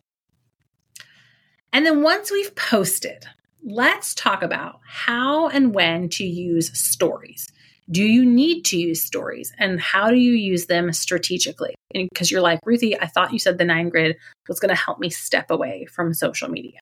And 1.72 1.86
then 1.86 2.02
once 2.02 2.32
we've 2.32 2.56
posted, 2.56 3.26
let's 3.64 4.14
talk 4.14 4.42
about 4.42 4.80
how 4.86 5.50
and 5.50 5.74
when 5.74 6.10
to 6.10 6.26
use 6.26 6.78
stories. 6.78 7.52
Do 7.92 8.04
you 8.04 8.24
need 8.24 8.66
to 8.66 8.78
use 8.78 9.02
stories 9.02 9.52
and 9.58 9.80
how 9.80 10.10
do 10.10 10.18
you 10.18 10.34
use 10.34 10.68
them 10.68 10.94
strategically? 10.94 11.74
Because 11.92 12.30
you're 12.30 12.42
like, 12.42 12.60
Ruthie, 12.64 13.00
I 13.00 13.08
thought 13.08 13.34
you 13.34 13.40
said 13.40 13.58
the 13.58 13.66
nine 13.66 13.90
grid 13.90 14.16
was 14.48 14.60
going 14.60 14.70
to 14.70 14.76
help 14.76 15.00
me 15.00 15.10
step 15.10 15.50
away 15.50 15.88
from 15.92 16.14
social 16.14 16.50
media. 16.50 16.80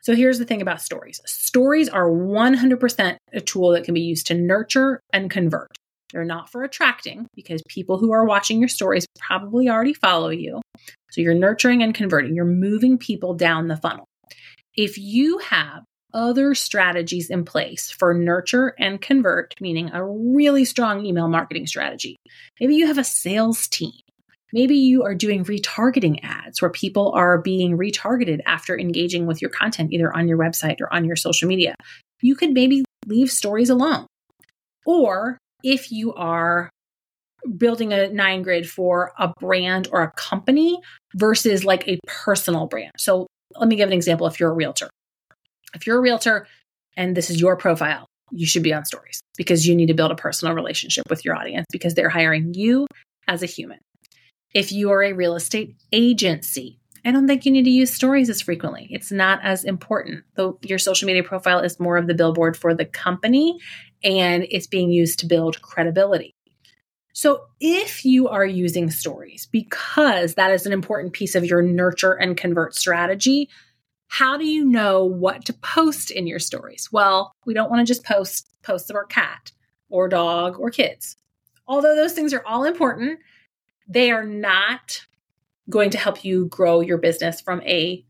So 0.00 0.16
here's 0.16 0.38
the 0.38 0.44
thing 0.44 0.62
about 0.62 0.80
stories 0.80 1.20
stories 1.26 1.88
are 1.88 2.08
100% 2.08 3.16
a 3.32 3.40
tool 3.40 3.70
that 3.72 3.84
can 3.84 3.94
be 3.94 4.00
used 4.00 4.26
to 4.28 4.34
nurture 4.34 5.00
and 5.12 5.30
convert. 5.30 5.70
They're 6.12 6.24
not 6.24 6.50
for 6.50 6.64
attracting 6.64 7.26
because 7.34 7.62
people 7.68 7.98
who 7.98 8.12
are 8.12 8.24
watching 8.24 8.58
your 8.58 8.68
stories 8.68 9.06
probably 9.18 9.68
already 9.68 9.94
follow 9.94 10.30
you. 10.30 10.60
So 11.10 11.20
you're 11.20 11.34
nurturing 11.34 11.82
and 11.82 11.94
converting, 11.94 12.34
you're 12.34 12.44
moving 12.44 12.98
people 12.98 13.34
down 13.34 13.68
the 13.68 13.76
funnel. 13.76 14.06
If 14.74 14.96
you 14.98 15.38
have 15.38 15.84
other 16.14 16.54
strategies 16.54 17.30
in 17.30 17.44
place 17.44 17.90
for 17.90 18.14
nurture 18.14 18.74
and 18.78 19.00
convert, 19.00 19.54
meaning 19.60 19.90
a 19.92 20.04
really 20.04 20.64
strong 20.64 21.04
email 21.04 21.28
marketing 21.28 21.66
strategy, 21.66 22.16
maybe 22.60 22.74
you 22.74 22.86
have 22.86 22.98
a 22.98 23.04
sales 23.04 23.66
team 23.68 23.92
Maybe 24.52 24.76
you 24.76 25.02
are 25.02 25.14
doing 25.14 25.44
retargeting 25.44 26.20
ads 26.22 26.60
where 26.60 26.70
people 26.70 27.12
are 27.12 27.40
being 27.40 27.78
retargeted 27.78 28.40
after 28.44 28.78
engaging 28.78 29.26
with 29.26 29.40
your 29.40 29.50
content, 29.50 29.92
either 29.92 30.14
on 30.14 30.28
your 30.28 30.36
website 30.36 30.80
or 30.80 30.92
on 30.92 31.04
your 31.04 31.16
social 31.16 31.48
media. 31.48 31.74
You 32.20 32.36
could 32.36 32.52
maybe 32.52 32.84
leave 33.06 33.30
stories 33.30 33.70
alone. 33.70 34.06
Or 34.84 35.38
if 35.64 35.90
you 35.90 36.12
are 36.14 36.68
building 37.56 37.92
a 37.92 38.08
nine 38.08 38.42
grid 38.42 38.68
for 38.68 39.12
a 39.18 39.32
brand 39.40 39.88
or 39.90 40.02
a 40.02 40.12
company 40.12 40.78
versus 41.14 41.64
like 41.64 41.88
a 41.88 41.98
personal 42.06 42.66
brand. 42.66 42.92
So 42.98 43.26
let 43.56 43.68
me 43.68 43.76
give 43.76 43.88
an 43.88 43.94
example 43.94 44.26
if 44.26 44.38
you're 44.38 44.50
a 44.50 44.54
realtor. 44.54 44.90
If 45.74 45.86
you're 45.86 45.98
a 45.98 46.02
realtor 46.02 46.46
and 46.96 47.16
this 47.16 47.30
is 47.30 47.40
your 47.40 47.56
profile, 47.56 48.06
you 48.30 48.46
should 48.46 48.62
be 48.62 48.72
on 48.72 48.84
stories 48.84 49.20
because 49.36 49.66
you 49.66 49.74
need 49.74 49.86
to 49.86 49.94
build 49.94 50.10
a 50.10 50.16
personal 50.16 50.54
relationship 50.54 51.04
with 51.10 51.24
your 51.24 51.36
audience 51.36 51.66
because 51.70 51.94
they're 51.94 52.08
hiring 52.08 52.54
you 52.54 52.86
as 53.28 53.42
a 53.42 53.46
human. 53.46 53.78
If 54.54 54.72
you 54.72 54.90
are 54.90 55.02
a 55.02 55.12
real 55.12 55.34
estate 55.34 55.76
agency, 55.92 56.78
I 57.04 57.10
don't 57.10 57.26
think 57.26 57.44
you 57.44 57.52
need 57.52 57.64
to 57.64 57.70
use 57.70 57.92
stories 57.92 58.30
as 58.30 58.40
frequently. 58.40 58.86
It's 58.90 59.10
not 59.10 59.40
as 59.42 59.64
important. 59.64 60.24
Though 60.36 60.58
your 60.62 60.78
social 60.78 61.06
media 61.06 61.24
profile 61.24 61.58
is 61.58 61.80
more 61.80 61.96
of 61.96 62.06
the 62.06 62.14
billboard 62.14 62.56
for 62.56 62.74
the 62.74 62.84
company 62.84 63.58
and 64.04 64.46
it's 64.50 64.66
being 64.66 64.90
used 64.90 65.18
to 65.20 65.26
build 65.26 65.60
credibility. 65.62 66.32
So, 67.14 67.42
if 67.60 68.06
you 68.06 68.28
are 68.28 68.46
using 68.46 68.90
stories 68.90 69.46
because 69.52 70.34
that 70.34 70.50
is 70.50 70.64
an 70.64 70.72
important 70.72 71.12
piece 71.12 71.34
of 71.34 71.44
your 71.44 71.60
nurture 71.60 72.12
and 72.12 72.36
convert 72.36 72.74
strategy, 72.74 73.50
how 74.12 74.36
do 74.36 74.44
you 74.44 74.62
know 74.62 75.06
what 75.06 75.42
to 75.46 75.54
post 75.54 76.10
in 76.10 76.26
your 76.26 76.38
stories? 76.38 76.90
Well, 76.92 77.34
we 77.46 77.54
don't 77.54 77.70
want 77.70 77.80
to 77.80 77.90
just 77.90 78.04
post 78.04 78.46
posts 78.62 78.90
of 78.90 78.96
our 78.96 79.06
cat 79.06 79.52
or 79.88 80.06
dog 80.06 80.60
or 80.60 80.68
kids. 80.68 81.16
Although 81.66 81.96
those 81.96 82.12
things 82.12 82.34
are 82.34 82.44
all 82.44 82.64
important, 82.64 83.20
they 83.88 84.10
are 84.10 84.26
not 84.26 85.06
going 85.70 85.88
to 85.88 85.98
help 85.98 86.26
you 86.26 86.44
grow 86.48 86.82
your 86.82 86.98
business 86.98 87.40
from 87.40 87.62
a 87.62 88.04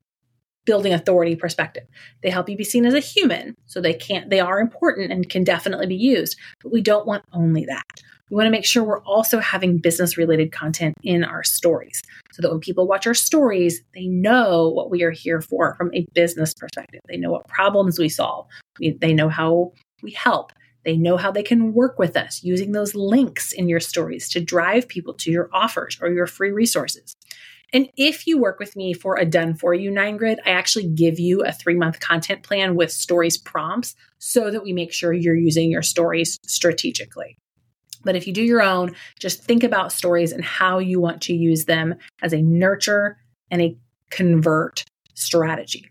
building 0.64 0.92
authority 0.92 1.37
perspective. 1.37 1.85
They 2.21 2.30
help 2.30 2.49
you 2.49 2.56
be 2.56 2.64
seen 2.64 2.85
as 2.85 2.94
a 2.94 3.00
human, 3.00 3.54
so 3.66 3.80
they 3.80 3.94
can't 3.94 4.28
they 4.28 4.40
are 4.40 4.59
important 4.59 5.12
and 5.12 5.30
can 5.30 5.44
definitely 5.44 5.87
be 5.87 5.94
used, 5.94 6.37
but 6.64 6.73
we 6.73 6.80
don't 6.80 7.06
want 7.06 7.23
only 7.32 7.64
that. 7.66 8.02
We 8.33 8.37
want 8.37 8.47
to 8.47 8.51
make 8.51 8.65
sure 8.65 8.83
we're 8.83 9.03
also 9.03 9.41
having 9.41 9.77
business 9.77 10.17
related 10.17 10.53
content 10.53 10.95
in 11.03 11.23
our 11.23 11.45
stories 11.45 12.01
so 12.33 12.41
that 12.41 12.51
when 12.51 12.61
people 12.61 12.87
watch 12.87 13.07
our 13.07 13.12
stories, 13.12 13.83
they 13.93 14.07
know 14.07 14.71
what 14.71 14.91
we 14.91 15.03
are 15.03 15.11
here 15.11 15.43
for 15.43 15.75
from 15.75 15.93
a 15.93 16.07
business 16.15 16.55
perspective. 16.55 17.03
They 17.09 17.19
know 17.19 17.31
what 17.31 17.47
problems 17.47 17.99
we 17.99 18.09
solve. 18.09 18.47
We, 18.81 18.97
they 18.99 19.12
know 19.12 19.29
how 19.29 19.73
we 20.03 20.12
help. 20.12 20.55
They 20.87 20.97
know 20.97 21.19
how 21.19 21.31
they 21.31 21.43
can 21.43 21.75
work 21.75 21.99
with 21.99 22.17
us 22.17 22.43
using 22.43 22.73
those 22.73 22.95
links 22.95 23.53
in 23.53 23.69
your 23.69 23.81
stories 23.81 24.31
to 24.31 24.41
drive 24.41 24.89
people 24.89 25.12
to 25.12 25.31
your 25.31 25.51
offers 25.53 25.99
or 26.01 26.09
your 26.09 26.27
free 26.27 26.53
resources. 26.53 27.15
And 27.75 27.91
if 27.99 28.27
you 28.27 28.39
work 28.39 28.59
with 28.59 28.77
me 28.77 28.95
for 28.95 29.19
a 29.19 29.27
done 29.27 29.57
for 29.57 29.75
you 29.75 29.91
nine 29.91 30.17
grid, 30.17 30.41
I 30.47 30.53
actually 30.53 30.89
give 30.89 31.21
you 31.21 31.45
a 31.45 31.53
three 31.53 31.75
month 31.75 32.01
content 32.01 32.45
plan 32.45 32.77
with 32.77 32.93
stories 32.93 33.37
prompts 33.37 33.95
so 34.19 34.51
that 34.51 34.62
we 34.62 34.73
make 34.73 34.95
sure 34.95 35.12
you're 35.12 35.37
using 35.37 35.71
your 35.71 35.83
stories 35.83 36.39
strategically. 36.47 37.37
But 38.04 38.16
if 38.16 38.26
you 38.26 38.32
do 38.32 38.42
your 38.42 38.62
own, 38.62 38.94
just 39.18 39.42
think 39.42 39.62
about 39.64 39.92
stories 39.92 40.32
and 40.32 40.44
how 40.44 40.78
you 40.78 41.00
want 41.00 41.23
to 41.23 41.35
use 41.35 41.64
them 41.64 41.94
as 42.23 42.32
a 42.32 42.42
nurture 42.42 43.18
and 43.50 43.62
a 43.62 43.76
convert 44.11 44.85
strategy. 45.14 45.88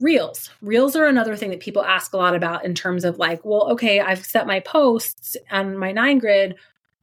Reels. 0.00 0.50
Reels 0.62 0.94
are 0.94 1.06
another 1.06 1.34
thing 1.34 1.50
that 1.50 1.60
people 1.60 1.84
ask 1.84 2.12
a 2.12 2.16
lot 2.16 2.36
about 2.36 2.64
in 2.64 2.74
terms 2.74 3.04
of 3.04 3.18
like, 3.18 3.44
well, 3.44 3.68
okay, 3.72 3.98
I've 3.98 4.24
set 4.24 4.46
my 4.46 4.60
posts 4.60 5.36
on 5.50 5.76
my 5.76 5.90
nine 5.90 6.18
grid. 6.18 6.54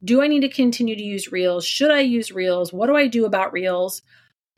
Do 0.04 0.22
I 0.22 0.28
need 0.28 0.42
to 0.42 0.50
continue 0.50 0.96
to 0.96 1.04
use 1.04 1.32
Reels? 1.32 1.66
Should 1.66 1.92
I 1.92 2.00
use 2.00 2.32
Reels? 2.32 2.72
What 2.72 2.88
do 2.88 2.96
I 2.96 3.08
do 3.08 3.26
about 3.26 3.52
Reels? 3.52 4.02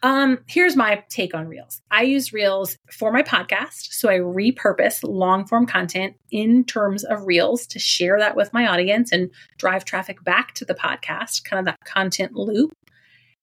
Um, 0.04 0.39
here's 0.48 0.75
my 0.75 1.04
take 1.10 1.34
on 1.34 1.48
Reels. 1.48 1.82
I 1.89 2.04
use 2.04 2.32
Reels 2.32 2.77
for 2.92 3.12
my 3.12 3.24
podcast. 3.24 3.94
So 3.94 4.10
I 4.10 4.20
repurpose 4.20 5.00
long 5.04 5.46
form 5.46 5.66
content 5.66 6.16
in 6.30 6.63
terms 6.66 7.04
of 7.04 7.25
Reels 7.25 7.66
to 7.68 7.80
share 7.80 8.20
that 8.20 8.36
with 8.36 8.54
my 8.54 8.68
audience 8.68 9.12
and 9.12 9.32
drive 9.58 9.86
traffic 9.86 10.24
back 10.24 10.54
to 10.56 10.66
the 10.66 10.75
podcast, 10.75 11.44
kind 11.46 11.60
of 11.60 11.66
that 11.66 11.80
content 11.86 12.34
loop. 12.34 12.72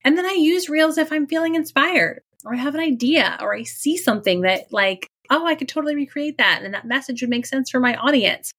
And 0.05 0.17
then 0.17 0.27
I 0.27 0.35
use 0.35 0.69
Reels 0.69 0.97
if 0.97 1.11
I'm 1.11 1.27
feeling 1.27 1.57
inspired 1.57 2.21
or 2.45 2.55
I 2.55 2.59
have 2.59 2.75
an 2.75 2.81
idea 2.81 3.37
or 3.41 3.55
I 3.55 3.65
see 3.65 3.97
something 3.97 4.43
that, 4.43 4.73
like, 4.73 5.09
oh, 5.31 5.47
I 5.47 5.55
could 5.55 5.69
totally 5.69 5.97
recreate 5.97 6.39
that 6.39 6.61
and 6.63 6.75
that 6.75 6.87
message 6.87 7.21
would 7.21 7.31
make 7.31 7.47
sense 7.47 7.71
for 7.71 7.81
my 7.81 7.97
audience. 7.97 8.53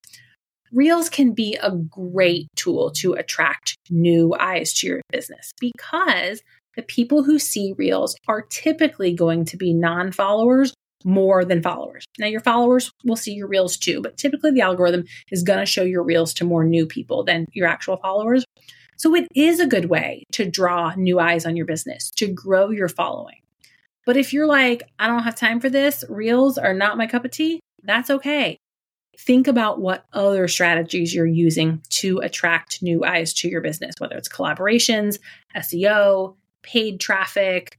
Reels 0.71 1.09
can 1.09 1.33
be 1.33 1.57
a 1.61 1.71
great 1.71 2.47
tool 2.57 2.91
to 2.97 3.13
attract 3.13 3.77
new 3.89 4.35
eyes 4.37 4.73
to 4.73 4.87
your 4.87 5.01
business 5.11 5.51
because 5.61 6.41
the 6.75 6.83
people 6.83 7.23
who 7.23 7.39
see 7.39 7.73
reels 7.77 8.15
are 8.27 8.41
typically 8.41 9.13
going 9.13 9.45
to 9.45 9.57
be 9.57 9.73
non 9.73 10.11
followers 10.11 10.73
more 11.05 11.45
than 11.45 11.61
followers. 11.61 12.03
Now, 12.17 12.27
your 12.27 12.41
followers 12.41 12.91
will 13.03 13.15
see 13.15 13.33
your 13.33 13.47
reels 13.47 13.77
too, 13.77 14.01
but 14.01 14.17
typically 14.17 14.51
the 14.51 14.61
algorithm 14.61 15.05
is 15.31 15.43
going 15.43 15.59
to 15.59 15.65
show 15.65 15.83
your 15.83 16.03
reels 16.03 16.33
to 16.35 16.45
more 16.45 16.63
new 16.63 16.87
people 16.87 17.23
than 17.23 17.45
your 17.53 17.67
actual 17.67 17.97
followers. 17.97 18.43
So 18.97 19.13
it 19.13 19.27
is 19.35 19.59
a 19.59 19.67
good 19.67 19.85
way 19.85 20.23
to 20.31 20.49
draw 20.49 20.93
new 20.95 21.19
eyes 21.19 21.45
on 21.45 21.55
your 21.55 21.65
business, 21.65 22.09
to 22.11 22.27
grow 22.27 22.71
your 22.71 22.89
following. 22.89 23.41
But 24.05 24.17
if 24.17 24.33
you're 24.33 24.47
like, 24.47 24.83
I 24.97 25.07
don't 25.07 25.23
have 25.23 25.35
time 25.35 25.59
for 25.59 25.69
this, 25.69 26.03
reels 26.09 26.57
are 26.57 26.73
not 26.73 26.97
my 26.97 27.07
cup 27.07 27.25
of 27.25 27.31
tea, 27.31 27.59
that's 27.83 28.09
okay. 28.09 28.57
Think 29.17 29.47
about 29.47 29.79
what 29.79 30.05
other 30.11 30.47
strategies 30.47 31.13
you're 31.13 31.25
using 31.25 31.81
to 31.89 32.19
attract 32.19 32.81
new 32.81 33.03
eyes 33.03 33.33
to 33.35 33.49
your 33.49 33.61
business, 33.61 33.95
whether 33.99 34.15
it's 34.15 34.29
collaborations, 34.29 35.19
SEO, 35.55 36.35
paid 36.65 36.99
traffic, 36.99 37.77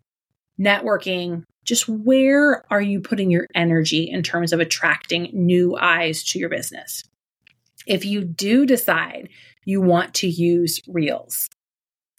networking, 0.59 1.43
just 1.65 1.89
where 1.89 2.65
are 2.73 2.81
you 2.81 3.01
putting 3.01 3.31
your 3.31 3.47
energy 3.55 4.09
in 4.09 4.23
terms 4.23 4.53
of 4.53 4.61
attracting 4.61 5.31
new 5.33 5.77
eyes 5.77 6.23
to 6.25 6.39
your 6.39 6.49
business? 6.49 7.03
If 7.87 8.05
you 8.05 8.25
do 8.25 8.65
decide 8.65 9.29
you 9.65 9.81
want 9.81 10.15
to 10.15 10.29
use 10.29 10.81
reels, 10.87 11.49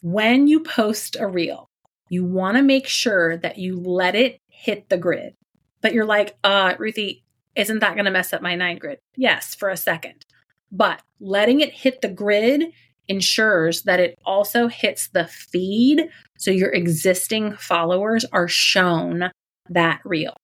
when 0.01 0.47
you 0.47 0.59
post 0.59 1.15
a 1.19 1.27
reel, 1.27 1.69
you 2.09 2.23
want 2.23 2.57
to 2.57 2.63
make 2.63 2.87
sure 2.87 3.37
that 3.37 3.57
you 3.57 3.79
let 3.79 4.15
it 4.15 4.39
hit 4.49 4.89
the 4.89 4.97
grid. 4.97 5.33
But 5.81 5.93
you're 5.93 6.05
like, 6.05 6.37
uh, 6.43 6.73
Ruthie, 6.77 7.23
isn't 7.55 7.79
that 7.79 7.95
going 7.95 8.05
to 8.05 8.11
mess 8.11 8.33
up 8.33 8.41
my 8.41 8.55
nine 8.55 8.77
grid? 8.77 8.99
Yes, 9.15 9.55
for 9.55 9.69
a 9.69 9.77
second. 9.77 10.25
But 10.71 11.01
letting 11.19 11.61
it 11.61 11.71
hit 11.71 12.01
the 12.01 12.09
grid 12.09 12.71
ensures 13.07 13.83
that 13.83 13.99
it 13.99 14.17
also 14.25 14.67
hits 14.67 15.07
the 15.09 15.25
feed 15.25 16.09
so 16.37 16.51
your 16.51 16.69
existing 16.69 17.55
followers 17.55 18.25
are 18.31 18.47
shown 18.47 19.31
that 19.69 20.01
reel. 20.03 20.35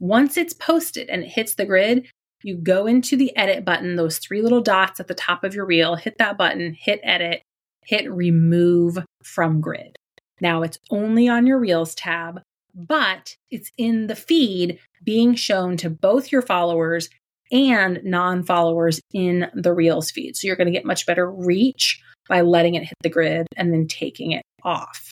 Once 0.00 0.36
it's 0.36 0.54
posted 0.54 1.08
and 1.08 1.22
it 1.22 1.28
hits 1.28 1.54
the 1.54 1.64
grid, 1.64 2.06
you 2.42 2.56
go 2.56 2.86
into 2.86 3.16
the 3.16 3.36
edit 3.36 3.64
button, 3.64 3.96
those 3.96 4.18
three 4.18 4.42
little 4.42 4.60
dots 4.60 5.00
at 5.00 5.08
the 5.08 5.14
top 5.14 5.42
of 5.42 5.54
your 5.54 5.66
reel, 5.66 5.96
hit 5.96 6.18
that 6.18 6.38
button, 6.38 6.74
hit 6.78 7.00
edit, 7.02 7.42
hit 7.84 8.10
remove 8.10 8.98
from 9.22 9.60
grid. 9.60 9.96
Now 10.40 10.62
it's 10.62 10.78
only 10.90 11.28
on 11.28 11.46
your 11.46 11.58
Reels 11.58 11.94
tab, 11.94 12.40
but 12.74 13.34
it's 13.50 13.72
in 13.76 14.06
the 14.06 14.14
feed 14.14 14.78
being 15.02 15.34
shown 15.34 15.76
to 15.78 15.90
both 15.90 16.30
your 16.30 16.42
followers 16.42 17.08
and 17.50 18.00
non 18.04 18.42
followers 18.42 19.00
in 19.12 19.46
the 19.54 19.72
Reels 19.72 20.10
feed. 20.10 20.36
So 20.36 20.46
you're 20.46 20.56
going 20.56 20.66
to 20.66 20.72
get 20.72 20.84
much 20.84 21.06
better 21.06 21.30
reach 21.30 22.00
by 22.28 22.42
letting 22.42 22.74
it 22.74 22.84
hit 22.84 22.94
the 23.02 23.08
grid 23.08 23.46
and 23.56 23.72
then 23.72 23.86
taking 23.86 24.32
it 24.32 24.42
off. 24.62 25.10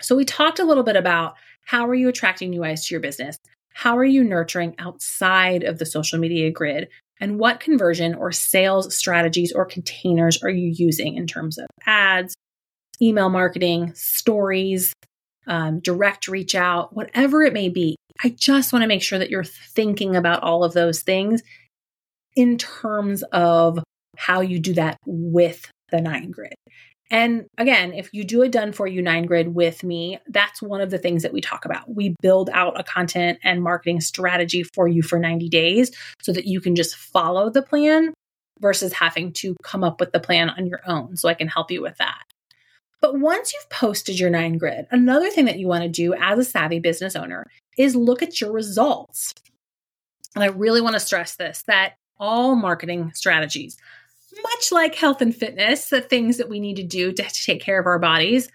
So 0.00 0.14
we 0.14 0.24
talked 0.24 0.58
a 0.58 0.64
little 0.64 0.84
bit 0.84 0.96
about 0.96 1.34
how 1.64 1.86
are 1.86 1.94
you 1.94 2.08
attracting 2.08 2.50
new 2.50 2.64
eyes 2.64 2.86
to 2.86 2.94
your 2.94 3.00
business? 3.00 3.36
How 3.74 3.96
are 3.96 4.04
you 4.04 4.24
nurturing 4.24 4.74
outside 4.78 5.64
of 5.64 5.78
the 5.78 5.86
social 5.86 6.18
media 6.18 6.50
grid? 6.50 6.88
And 7.20 7.38
what 7.38 7.60
conversion 7.60 8.14
or 8.14 8.32
sales 8.32 8.94
strategies 8.94 9.52
or 9.52 9.64
containers 9.64 10.42
are 10.42 10.50
you 10.50 10.72
using 10.74 11.16
in 11.16 11.26
terms 11.26 11.58
of 11.58 11.66
ads, 11.84 12.34
email 13.02 13.28
marketing, 13.28 13.92
stories, 13.94 14.92
um, 15.46 15.80
direct 15.80 16.28
reach 16.28 16.54
out, 16.54 16.94
whatever 16.94 17.42
it 17.42 17.52
may 17.52 17.68
be. 17.68 17.96
I 18.22 18.30
just 18.30 18.72
want 18.72 18.82
to 18.82 18.88
make 18.88 19.02
sure 19.02 19.18
that 19.18 19.30
you're 19.30 19.44
thinking 19.44 20.16
about 20.16 20.42
all 20.42 20.64
of 20.64 20.72
those 20.72 21.02
things 21.02 21.42
in 22.34 22.58
terms 22.58 23.22
of 23.32 23.78
how 24.16 24.40
you 24.40 24.58
do 24.58 24.74
that 24.74 24.96
with 25.06 25.70
the 25.90 26.00
nine 26.00 26.30
grid. 26.30 26.54
And 27.10 27.46
again, 27.56 27.94
if 27.94 28.10
you 28.12 28.24
do 28.24 28.42
a 28.42 28.48
done 28.48 28.72
for 28.72 28.86
you 28.86 29.00
nine 29.00 29.24
grid 29.24 29.54
with 29.54 29.82
me, 29.82 30.18
that's 30.26 30.60
one 30.60 30.80
of 30.80 30.90
the 30.90 30.98
things 30.98 31.22
that 31.22 31.32
we 31.32 31.40
talk 31.40 31.64
about. 31.64 31.94
We 31.94 32.14
build 32.20 32.50
out 32.52 32.78
a 32.78 32.84
content 32.84 33.38
and 33.42 33.62
marketing 33.62 34.00
strategy 34.00 34.62
for 34.62 34.86
you 34.86 35.02
for 35.02 35.18
90 35.18 35.48
days 35.48 35.90
so 36.20 36.32
that 36.32 36.46
you 36.46 36.60
can 36.60 36.76
just 36.76 36.96
follow 36.96 37.48
the 37.48 37.62
plan 37.62 38.12
versus 38.60 38.92
having 38.92 39.32
to 39.32 39.56
come 39.62 39.84
up 39.84 40.00
with 40.00 40.12
the 40.12 40.20
plan 40.20 40.50
on 40.50 40.66
your 40.66 40.80
own. 40.86 41.16
So 41.16 41.28
I 41.28 41.34
can 41.34 41.48
help 41.48 41.70
you 41.70 41.80
with 41.80 41.96
that. 41.96 42.22
But 43.00 43.18
once 43.18 43.54
you've 43.54 43.70
posted 43.70 44.18
your 44.18 44.28
nine 44.28 44.58
grid, 44.58 44.86
another 44.90 45.30
thing 45.30 45.44
that 45.46 45.58
you 45.58 45.68
want 45.68 45.84
to 45.84 45.88
do 45.88 46.14
as 46.14 46.38
a 46.38 46.44
savvy 46.44 46.80
business 46.80 47.14
owner 47.14 47.46
is 47.78 47.96
look 47.96 48.22
at 48.22 48.40
your 48.40 48.52
results. 48.52 49.34
And 50.34 50.44
I 50.44 50.48
really 50.48 50.80
want 50.80 50.94
to 50.94 51.00
stress 51.00 51.36
this 51.36 51.62
that 51.66 51.94
all 52.18 52.54
marketing 52.54 53.12
strategies, 53.14 53.76
much 54.42 54.72
like 54.72 54.94
health 54.94 55.22
and 55.22 55.34
fitness, 55.34 55.88
the 55.88 56.00
things 56.00 56.36
that 56.36 56.48
we 56.48 56.60
need 56.60 56.76
to 56.76 56.82
do 56.82 57.12
to 57.12 57.22
take 57.22 57.62
care 57.62 57.80
of 57.80 57.86
our 57.86 57.98
bodies 57.98 58.50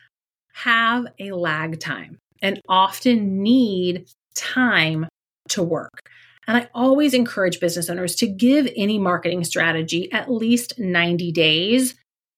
have 0.54 1.08
a 1.20 1.32
lag 1.32 1.80
time 1.80 2.20
and 2.42 2.62
often 2.68 3.42
need 3.42 4.06
time 4.36 5.08
to 5.50 5.64
work. 5.64 6.10
And 6.46 6.58
I 6.58 6.68
always 6.74 7.14
encourage 7.14 7.60
business 7.60 7.90
owners 7.90 8.16
to 8.18 8.28
give 8.28 8.70
any 8.76 9.00
marketing 9.00 9.44
strategy 9.46 10.12
at 10.12 10.30
least 10.32 10.78
90 10.78 11.32
days 11.32 11.96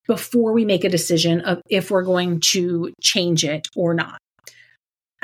before 0.07 0.53
we 0.53 0.63
make 0.63 0.83
a 0.83 0.89
decision 0.89 1.41
of 1.41 1.61
if 1.67 1.89
we're 1.89 2.03
going 2.03 2.39
to 2.39 2.93
change 3.01 3.43
it 3.43 3.67
or 3.75 3.93
not. 3.93 4.19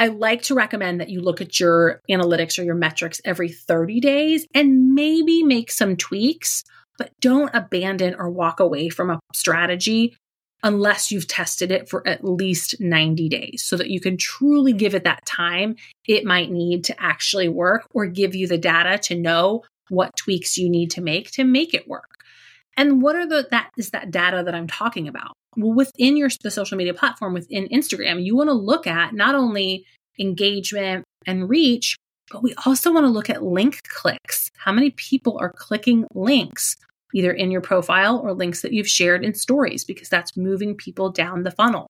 I 0.01 0.08
like 0.08 0.41
to 0.43 0.55
recommend 0.55 1.00
that 1.00 1.10
you 1.10 1.22
look 1.22 1.41
at 1.41 1.60
your 1.60 2.01
analytics 2.10 2.58
or 2.58 2.63
your 2.63 2.74
metrics 2.74 3.22
every 3.24 3.50
30 3.50 4.00
days 4.00 4.48
and 4.55 4.96
maybe 4.96 5.43
make 5.43 5.70
some 5.70 5.96
tweaks, 5.96 6.63
but 6.98 7.12
don't 7.20 7.51
abandon 7.53 8.15
or 8.15 8.27
walk 8.27 8.60
away 8.60 8.89
from 8.89 9.12
a 9.12 9.20
strategy 9.31 10.17
unless 10.63 11.12
you've 11.12 11.27
tested 11.27 11.72
it 11.72 11.88
for 11.88 12.08
at 12.08 12.24
least 12.24 12.81
90 12.81 13.29
days 13.29 13.63
so 13.63 13.77
that 13.77 13.91
you 13.91 14.01
can 14.01 14.17
truly 14.17 14.74
give 14.74 14.96
it 14.96 15.03
that 15.03 15.24
time 15.27 15.75
it 16.08 16.25
might 16.25 16.50
need 16.50 16.84
to 16.86 17.00
actually 17.00 17.48
work 17.48 17.86
or 17.93 18.08
give 18.08 18.34
you 18.34 18.48
the 18.48 18.58
data 18.58 18.98
to 18.98 19.15
know 19.15 19.62
what 19.89 20.15
tweaks 20.17 20.58
you 20.58 20.67
need 20.67 20.89
to 20.89 21.01
make 21.01 21.29
to 21.29 21.43
make 21.43 21.75
it 21.75 21.88
work. 21.88 22.10
And 22.75 23.03
what 23.03 23.15
are 23.15 23.27
the 23.27 23.48
that 23.51 23.70
is 23.77 23.91
that 23.91 24.10
data 24.10 24.41
that 24.46 24.55
I'm 24.55 24.67
talking 24.67 25.08
about? 25.08 25.34
Well, 25.58 25.74
within 25.74 26.17
your 26.17 26.29
the 26.41 26.51
social 26.51 26.77
media 26.77 26.93
platform 26.93 27.34
within 27.34 27.67
Instagram, 27.70 28.24
you 28.24 28.36
want 28.36 28.50
to 28.50 28.53
look 28.53 28.88
at 28.88 29.13
not 29.13 29.36
only 29.36 29.86
engagement 30.20 31.03
and 31.25 31.50
reach, 31.50 31.98
but 32.31 32.41
we 32.41 32.53
also 32.65 32.93
want 32.93 33.05
to 33.05 33.10
look 33.10 33.29
at 33.29 33.43
link 33.43 33.79
clicks. 33.88 34.50
How 34.58 34.72
many 34.72 34.91
people 34.91 35.38
are 35.39 35.51
clicking 35.51 36.05
links? 36.13 36.77
either 37.13 37.31
in 37.31 37.51
your 37.51 37.62
profile 37.62 38.20
or 38.20 38.34
links 38.34 38.62
that 38.62 38.74
you've 38.74 38.88
shared 38.88 39.24
in 39.24 39.34
stories, 39.34 39.84
because 39.84 40.10
that's 40.10 40.38
moving 40.38 40.75
people 40.75 41.12
down 41.12 41.43
the 41.43 41.51
funnel. 41.51 41.88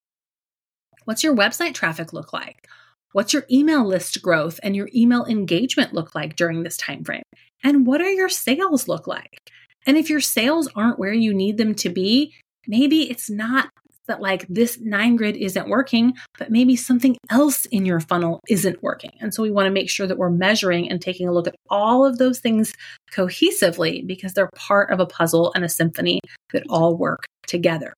What's 1.05 1.23
your 1.23 1.35
website 1.35 1.73
traffic 1.73 2.13
look 2.13 2.33
like? 2.33 2.67
What's 3.13 3.33
your 3.33 3.45
email 3.51 3.85
list 3.85 4.21
growth 4.21 4.59
and 4.63 4.75
your 4.75 4.89
email 4.95 5.25
engagement 5.25 5.93
look 5.93 6.15
like 6.15 6.35
during 6.35 6.63
this 6.63 6.77
time 6.77 7.03
frame? 7.03 7.23
And 7.63 7.85
what 7.85 8.01
are 8.01 8.09
your 8.09 8.29
sales 8.29 8.87
look 8.87 9.07
like? 9.07 9.37
And 9.85 9.97
if 9.97 10.09
your 10.09 10.21
sales 10.21 10.69
aren't 10.75 10.99
where 10.99 11.13
you 11.13 11.33
need 11.33 11.57
them 11.57 11.75
to 11.75 11.89
be, 11.89 12.33
maybe 12.67 13.09
it's 13.09 13.29
not 13.29 13.69
that 14.07 14.21
like 14.21 14.45
this 14.49 14.79
nine 14.81 15.15
grid 15.15 15.37
isn't 15.37 15.69
working, 15.69 16.13
but 16.37 16.51
maybe 16.51 16.75
something 16.75 17.15
else 17.29 17.65
in 17.65 17.85
your 17.85 17.99
funnel 17.99 18.41
isn't 18.49 18.81
working. 18.83 19.11
And 19.21 19.33
so 19.33 19.41
we 19.41 19.51
want 19.51 19.67
to 19.67 19.71
make 19.71 19.89
sure 19.89 20.07
that 20.07 20.17
we're 20.17 20.29
measuring 20.29 20.89
and 20.89 21.01
taking 21.01 21.27
a 21.27 21.31
look 21.31 21.47
at 21.47 21.55
all 21.69 22.05
of 22.05 22.17
those 22.17 22.39
things 22.39 22.73
cohesively 23.13 24.05
because 24.05 24.33
they're 24.33 24.49
part 24.55 24.91
of 24.91 24.99
a 24.99 25.05
puzzle 25.05 25.53
and 25.55 25.63
a 25.63 25.69
symphony 25.69 26.19
that 26.51 26.63
all 26.69 26.97
work 26.97 27.25
together. 27.47 27.93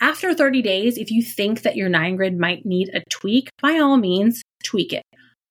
After 0.00 0.34
30 0.34 0.62
days, 0.62 0.98
if 0.98 1.10
you 1.10 1.22
think 1.22 1.62
that 1.62 1.76
your 1.76 1.88
nine 1.88 2.16
grid 2.16 2.38
might 2.38 2.66
need 2.66 2.90
a 2.92 3.02
tweak, 3.10 3.48
by 3.60 3.78
all 3.78 3.96
means, 3.96 4.42
tweak 4.64 4.92
it. 4.92 5.02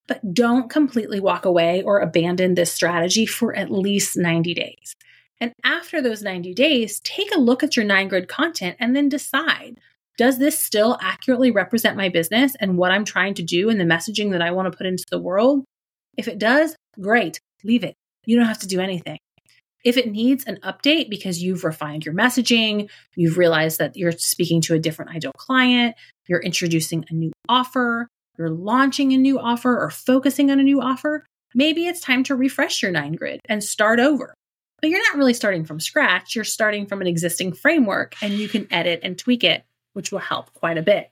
But 0.08 0.34
don't 0.34 0.70
completely 0.70 1.22
walk 1.22 1.46
away 1.46 1.82
or 1.82 2.00
abandon 2.00 2.56
this 2.56 2.74
strategy 2.74 3.26
for 3.26 3.56
at 3.56 3.72
least 3.72 4.18
90 4.18 4.54
days. 4.54 4.94
And 5.44 5.52
after 5.66 6.02
those 6.02 6.22
90 6.22 6.54
days, 6.54 7.02
take 7.02 7.36
a 7.36 7.38
look 7.40 7.64
at 7.64 7.76
your 7.76 7.86
nine 7.86 8.08
grid 8.08 8.30
content 8.30 8.78
and 8.80 8.96
then 8.96 9.10
decide 9.10 9.78
does 10.18 10.38
this 10.38 10.58
still 10.58 10.98
accurately 11.02 11.52
represent 11.52 11.98
my 11.98 12.08
business 12.08 12.56
and 12.62 12.78
what 12.78 12.92
I'm 12.92 13.04
trying 13.04 13.34
to 13.34 13.44
do 13.44 13.70
and 13.70 13.78
the 13.78 13.84
messaging 13.84 14.32
that 14.32 14.42
I 14.42 14.52
want 14.52 14.72
to 14.72 14.78
put 14.78 14.88
into 14.88 15.04
the 15.12 15.20
world? 15.20 15.66
If 16.16 16.30
it 16.30 16.40
does, 16.40 16.78
great, 16.98 17.42
leave 17.66 17.84
it. 17.84 17.94
You 18.26 18.38
don't 18.38 18.46
have 18.46 18.60
to 18.60 18.68
do 18.68 18.80
anything. 18.80 19.18
If 19.84 19.98
it 19.98 20.10
needs 20.10 20.46
an 20.46 20.60
update 20.64 21.10
because 21.10 21.44
you've 21.44 21.66
refined 21.66 22.06
your 22.06 22.16
messaging, 22.16 22.90
you've 23.18 23.38
realized 23.38 23.80
that 23.80 23.98
you're 23.98 24.14
speaking 24.14 24.62
to 24.62 24.76
a 24.76 24.80
different 24.80 25.14
ideal 25.14 25.34
client, 25.38 25.98
you're 26.30 26.40
introducing 26.40 27.04
a 27.10 27.14
new 27.14 27.34
offer, 27.50 28.08
you're 28.38 28.50
launching 28.50 29.12
a 29.12 29.18
new 29.18 29.40
offer 29.40 29.78
or 29.78 29.90
focusing 29.90 30.52
on 30.52 30.62
a 30.62 30.64
new 30.64 30.80
offer, 30.80 31.26
maybe 31.54 31.86
it's 31.86 32.00
time 32.00 32.24
to 32.24 32.36
refresh 32.36 32.82
your 32.82 32.92
nine 32.92 33.12
grid 33.12 33.42
and 33.50 33.62
start 33.62 34.00
over. 34.00 34.34
But 34.84 34.90
you're 34.90 35.00
not 35.00 35.18
really 35.18 35.34
starting 35.34 35.64
from 35.64 35.80
scratch. 35.80 36.36
You're 36.36 36.44
starting 36.44 36.88
from 36.88 37.00
an 37.00 37.08
existing 37.08 37.54
framework 37.54 38.16
and 38.22 38.34
you 38.34 38.50
can 38.50 38.68
edit 38.70 39.00
and 39.02 39.18
tweak 39.18 39.46
it, 39.46 39.64
which 39.94 40.12
will 40.12 40.20
help 40.20 40.54
quite 40.56 40.78
a 40.78 40.82
bit. 40.82 41.10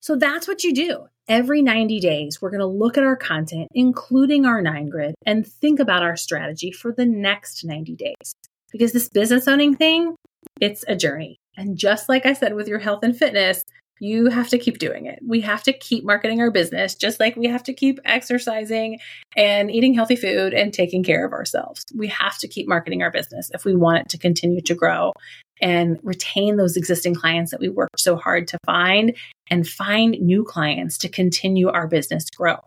So 0.00 0.16
that's 0.16 0.48
what 0.48 0.64
you 0.64 0.74
do. 0.74 1.08
Every 1.28 1.60
90 1.60 2.00
days, 2.00 2.40
we're 2.40 2.48
going 2.48 2.60
to 2.60 2.66
look 2.66 2.96
at 2.96 3.04
our 3.04 3.14
content, 3.14 3.68
including 3.74 4.46
our 4.46 4.62
nine 4.62 4.88
grid, 4.88 5.16
and 5.26 5.46
think 5.46 5.80
about 5.80 6.02
our 6.02 6.16
strategy 6.16 6.72
for 6.72 6.92
the 6.92 7.04
next 7.04 7.62
90 7.62 7.94
days. 7.96 8.32
Because 8.72 8.92
this 8.92 9.10
business 9.10 9.46
owning 9.46 9.76
thing, 9.76 10.16
it's 10.62 10.86
a 10.88 10.96
journey. 10.96 11.36
And 11.58 11.76
just 11.76 12.08
like 12.08 12.24
I 12.24 12.32
said 12.32 12.54
with 12.54 12.68
your 12.68 12.78
health 12.78 13.00
and 13.02 13.14
fitness, 13.14 13.62
you 14.00 14.26
have 14.26 14.48
to 14.48 14.58
keep 14.58 14.78
doing 14.78 15.06
it. 15.06 15.18
We 15.26 15.40
have 15.42 15.62
to 15.64 15.72
keep 15.72 16.04
marketing 16.04 16.40
our 16.40 16.50
business, 16.50 16.94
just 16.94 17.20
like 17.20 17.36
we 17.36 17.46
have 17.46 17.62
to 17.64 17.72
keep 17.72 17.98
exercising 18.04 18.98
and 19.36 19.70
eating 19.70 19.94
healthy 19.94 20.16
food 20.16 20.54
and 20.54 20.72
taking 20.72 21.02
care 21.02 21.26
of 21.26 21.32
ourselves. 21.32 21.84
We 21.94 22.08
have 22.08 22.38
to 22.38 22.48
keep 22.48 22.68
marketing 22.68 23.02
our 23.02 23.10
business 23.10 23.50
if 23.54 23.64
we 23.64 23.74
want 23.74 24.02
it 24.02 24.08
to 24.10 24.18
continue 24.18 24.60
to 24.62 24.74
grow 24.74 25.12
and 25.60 25.98
retain 26.02 26.56
those 26.56 26.76
existing 26.76 27.14
clients 27.14 27.50
that 27.50 27.60
we 27.60 27.68
worked 27.68 27.98
so 27.98 28.16
hard 28.16 28.48
to 28.48 28.58
find 28.64 29.16
and 29.50 29.66
find 29.66 30.12
new 30.20 30.44
clients 30.44 30.98
to 30.98 31.08
continue 31.08 31.68
our 31.68 31.88
business 31.88 32.30
grow. 32.30 32.58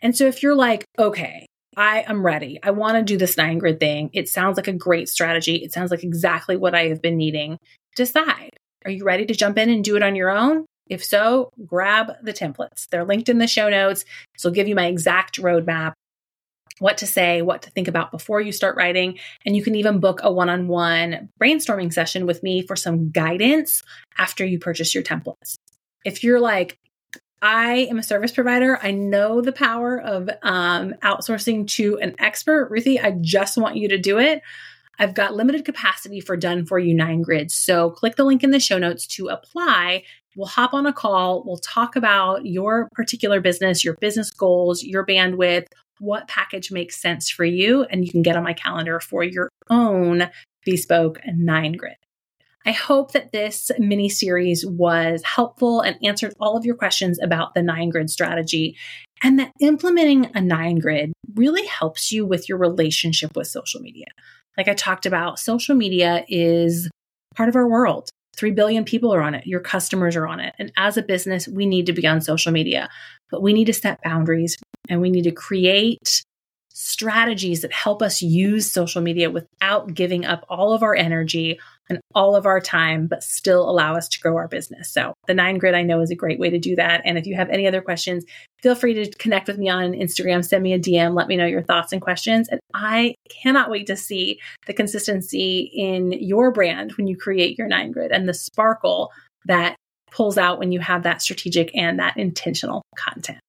And 0.00 0.16
so 0.16 0.26
if 0.26 0.42
you're 0.42 0.54
like, 0.54 0.84
okay, 0.98 1.46
I 1.76 2.04
am 2.08 2.24
ready. 2.24 2.58
I 2.62 2.72
want 2.72 2.96
to 2.96 3.02
do 3.02 3.16
this 3.16 3.36
nine 3.36 3.58
grid 3.58 3.80
thing. 3.80 4.10
It 4.12 4.28
sounds 4.28 4.56
like 4.56 4.68
a 4.68 4.72
great 4.72 5.08
strategy. 5.08 5.56
It 5.56 5.72
sounds 5.72 5.90
like 5.90 6.02
exactly 6.02 6.56
what 6.56 6.74
I 6.74 6.88
have 6.88 7.02
been 7.02 7.16
needing. 7.16 7.58
Decide 7.96 8.50
are 8.84 8.90
you 8.90 9.04
ready 9.04 9.26
to 9.26 9.34
jump 9.34 9.58
in 9.58 9.70
and 9.70 9.84
do 9.84 9.96
it 9.96 10.02
on 10.02 10.16
your 10.16 10.30
own? 10.30 10.66
If 10.88 11.04
so, 11.04 11.50
grab 11.66 12.12
the 12.22 12.32
templates. 12.32 12.88
They're 12.90 13.04
linked 13.04 13.28
in 13.28 13.38
the 13.38 13.46
show 13.46 13.68
notes. 13.68 14.04
So, 14.36 14.48
I'll 14.48 14.54
give 14.54 14.68
you 14.68 14.74
my 14.74 14.86
exact 14.86 15.40
roadmap, 15.40 15.92
what 16.78 16.98
to 16.98 17.06
say, 17.06 17.42
what 17.42 17.62
to 17.62 17.70
think 17.70 17.88
about 17.88 18.10
before 18.10 18.40
you 18.40 18.52
start 18.52 18.76
writing. 18.76 19.18
And 19.44 19.54
you 19.54 19.62
can 19.62 19.74
even 19.74 20.00
book 20.00 20.20
a 20.22 20.32
one 20.32 20.48
on 20.48 20.68
one 20.68 21.28
brainstorming 21.40 21.92
session 21.92 22.26
with 22.26 22.42
me 22.42 22.62
for 22.62 22.76
some 22.76 23.10
guidance 23.10 23.82
after 24.16 24.44
you 24.44 24.58
purchase 24.58 24.94
your 24.94 25.04
templates. 25.04 25.56
If 26.04 26.24
you're 26.24 26.40
like, 26.40 26.78
I 27.40 27.86
am 27.90 27.98
a 27.98 28.02
service 28.02 28.32
provider. 28.32 28.78
I 28.82 28.90
know 28.90 29.40
the 29.40 29.52
power 29.52 30.00
of 30.00 30.28
um, 30.42 30.94
outsourcing 31.02 31.68
to 31.68 31.98
an 31.98 32.16
expert. 32.18 32.68
Ruthie, 32.70 32.98
I 32.98 33.12
just 33.20 33.56
want 33.56 33.76
you 33.76 33.88
to 33.90 33.98
do 33.98 34.18
it. 34.18 34.42
I've 34.98 35.14
got 35.14 35.34
limited 35.34 35.64
capacity 35.64 36.20
for 36.20 36.36
done 36.36 36.66
for 36.66 36.78
you 36.78 36.94
nine 36.94 37.22
grids. 37.22 37.54
So 37.54 37.90
click 37.90 38.16
the 38.16 38.24
link 38.24 38.42
in 38.42 38.50
the 38.50 38.60
show 38.60 38.78
notes 38.78 39.06
to 39.08 39.28
apply. 39.28 40.02
We'll 40.36 40.48
hop 40.48 40.74
on 40.74 40.86
a 40.86 40.92
call. 40.92 41.44
We'll 41.44 41.58
talk 41.58 41.96
about 41.96 42.46
your 42.46 42.88
particular 42.92 43.40
business, 43.40 43.84
your 43.84 43.96
business 44.00 44.30
goals, 44.30 44.82
your 44.82 45.04
bandwidth, 45.06 45.66
what 46.00 46.28
package 46.28 46.70
makes 46.70 47.00
sense 47.00 47.30
for 47.30 47.44
you. 47.44 47.84
And 47.84 48.04
you 48.04 48.10
can 48.10 48.22
get 48.22 48.36
on 48.36 48.44
my 48.44 48.52
calendar 48.52 49.00
for 49.00 49.22
your 49.22 49.48
own 49.70 50.30
bespoke 50.64 51.20
nine 51.26 51.72
grid. 51.72 51.96
I 52.66 52.72
hope 52.72 53.12
that 53.12 53.32
this 53.32 53.70
mini 53.78 54.08
series 54.08 54.66
was 54.66 55.22
helpful 55.24 55.80
and 55.80 55.96
answered 56.04 56.34
all 56.38 56.56
of 56.56 56.66
your 56.66 56.74
questions 56.74 57.18
about 57.22 57.54
the 57.54 57.62
nine 57.62 57.88
grid 57.88 58.10
strategy 58.10 58.76
and 59.22 59.38
that 59.38 59.52
implementing 59.60 60.30
a 60.34 60.40
nine 60.40 60.78
grid 60.78 61.12
really 61.34 61.66
helps 61.66 62.12
you 62.12 62.26
with 62.26 62.48
your 62.48 62.58
relationship 62.58 63.36
with 63.36 63.46
social 63.46 63.80
media. 63.80 64.06
Like 64.58 64.68
I 64.68 64.74
talked 64.74 65.06
about, 65.06 65.38
social 65.38 65.76
media 65.76 66.24
is 66.28 66.90
part 67.36 67.48
of 67.48 67.56
our 67.56 67.68
world. 67.68 68.10
3 68.36 68.50
billion 68.50 68.84
people 68.84 69.14
are 69.14 69.22
on 69.22 69.34
it. 69.34 69.46
Your 69.46 69.60
customers 69.60 70.16
are 70.16 70.26
on 70.26 70.40
it. 70.40 70.54
And 70.58 70.72
as 70.76 70.96
a 70.96 71.02
business, 71.02 71.48
we 71.48 71.64
need 71.64 71.86
to 71.86 71.92
be 71.92 72.06
on 72.06 72.20
social 72.20 72.52
media, 72.52 72.88
but 73.30 73.40
we 73.40 73.52
need 73.52 73.66
to 73.66 73.72
set 73.72 74.00
boundaries 74.02 74.56
and 74.88 75.00
we 75.00 75.10
need 75.10 75.24
to 75.24 75.32
create 75.32 76.22
strategies 76.80 77.62
that 77.62 77.72
help 77.72 78.02
us 78.02 78.22
use 78.22 78.70
social 78.70 79.02
media 79.02 79.28
without 79.28 79.92
giving 79.92 80.24
up 80.24 80.46
all 80.48 80.72
of 80.72 80.84
our 80.84 80.94
energy 80.94 81.58
and 81.88 81.98
all 82.14 82.36
of 82.36 82.46
our 82.46 82.60
time, 82.60 83.08
but 83.08 83.24
still 83.24 83.68
allow 83.68 83.96
us 83.96 84.06
to 84.06 84.20
grow 84.20 84.36
our 84.36 84.46
business. 84.46 84.88
So, 84.88 85.12
the 85.26 85.34
nine 85.34 85.58
grid 85.58 85.74
I 85.74 85.82
know 85.82 86.00
is 86.02 86.12
a 86.12 86.14
great 86.14 86.38
way 86.38 86.50
to 86.50 86.58
do 86.60 86.76
that. 86.76 87.02
And 87.04 87.18
if 87.18 87.26
you 87.26 87.34
have 87.34 87.50
any 87.50 87.66
other 87.66 87.82
questions, 87.82 88.24
feel 88.62 88.76
free 88.76 88.94
to 88.94 89.10
connect 89.18 89.48
with 89.48 89.58
me 89.58 89.68
on 89.68 89.90
Instagram, 89.90 90.44
send 90.44 90.62
me 90.62 90.72
a 90.72 90.78
DM, 90.78 91.16
let 91.16 91.26
me 91.26 91.34
know 91.34 91.46
your 91.46 91.62
thoughts 91.62 91.92
and 91.92 92.00
questions. 92.00 92.48
And 92.48 92.60
I 92.72 93.16
cannot 93.28 93.70
wait 93.70 93.88
to 93.88 93.96
see 93.96 94.38
the 94.68 94.72
consistency 94.72 95.72
in 95.74 96.12
your 96.12 96.52
brand 96.52 96.92
when 96.92 97.08
you 97.08 97.16
create 97.16 97.58
your 97.58 97.66
nine 97.66 97.90
grid 97.90 98.12
and 98.12 98.28
the 98.28 98.34
sparkle 98.34 99.10
that 99.46 99.74
pulls 100.12 100.38
out 100.38 100.60
when 100.60 100.70
you 100.70 100.78
have 100.78 101.02
that 101.02 101.22
strategic 101.22 101.74
and 101.74 101.98
that 101.98 102.16
intentional 102.16 102.82
content. 102.96 103.40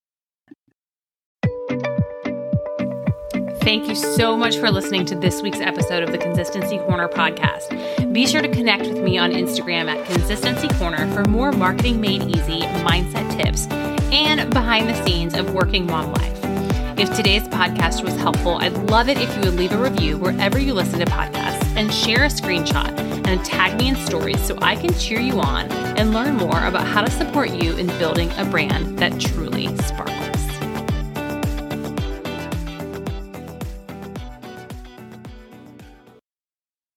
Thank 3.62 3.88
you 3.88 3.96
so 3.96 4.38
much 4.38 4.58
for 4.58 4.72
listening 4.72 5.06
to 5.08 5.16
this 5.16 5.42
week's 5.42 5.60
episode 5.60 6.02
of 6.02 6.12
the 6.12 6.18
Consistency 6.18 6.78
Corner 6.80 7.10
podcast. 7.10 8.14
Be 8.14 8.26
sure 8.26 8.42
to 8.42 8.48
connect 8.48 8.88
with 8.88 9.04
me 9.04 9.18
on 9.18 9.32
Instagram 9.32 9.90
at 9.90 10.06
Consistency 10.08 10.70
Corner 10.80 11.12
for 11.14 11.26
more 11.30 11.52
marketing 11.52 12.00
made 12.00 12.24
easy 12.24 12.62
mindset 12.84 13.30
tips 13.38 13.68
and 14.12 14.50
behind 14.54 14.90
the 14.90 14.96
scenes 15.04 15.36
of 15.36 15.54
working 15.54 15.86
mom 15.86 16.14
life. 16.14 16.40
If 16.98 17.14
today's 17.16 17.44
podcast 17.50 18.04
was 18.04 18.16
helpful, 18.16 18.58
I'd 18.58 18.74
love 18.90 19.10
it 19.10 19.18
if 19.18 19.34
you 19.36 19.42
would 19.42 19.56
leave 19.56 19.74
a 19.74 19.78
review 19.78 20.18
wherever 20.18 20.58
you 20.58 20.74
listen 20.74 21.00
to 21.00 21.06
podcasts 21.06 21.76
and 21.76 21.94
share 21.94 22.24
a 22.24 22.30
screenshot 22.30 22.98
and 23.28 23.46
tag 23.46 23.78
me 23.78 23.90
in 23.90 23.96
stories 23.98 24.42
so 24.42 24.58
I 24.62 24.78
can 24.78 24.94
cheer 24.94 25.20
you 25.20 25.40
on 25.40 25.72
and 25.72 26.14
learn 26.14 26.36
more 26.36 26.66
about 26.66 26.88
how 26.88 27.02
to 27.02 27.12
support 27.12 27.52
you 27.52 27.76
in 27.76 27.88
building 28.00 28.32
a 28.38 28.46
brand 28.46 28.98
that 29.00 29.20
truly 29.20 29.68
sparks. 29.78 30.29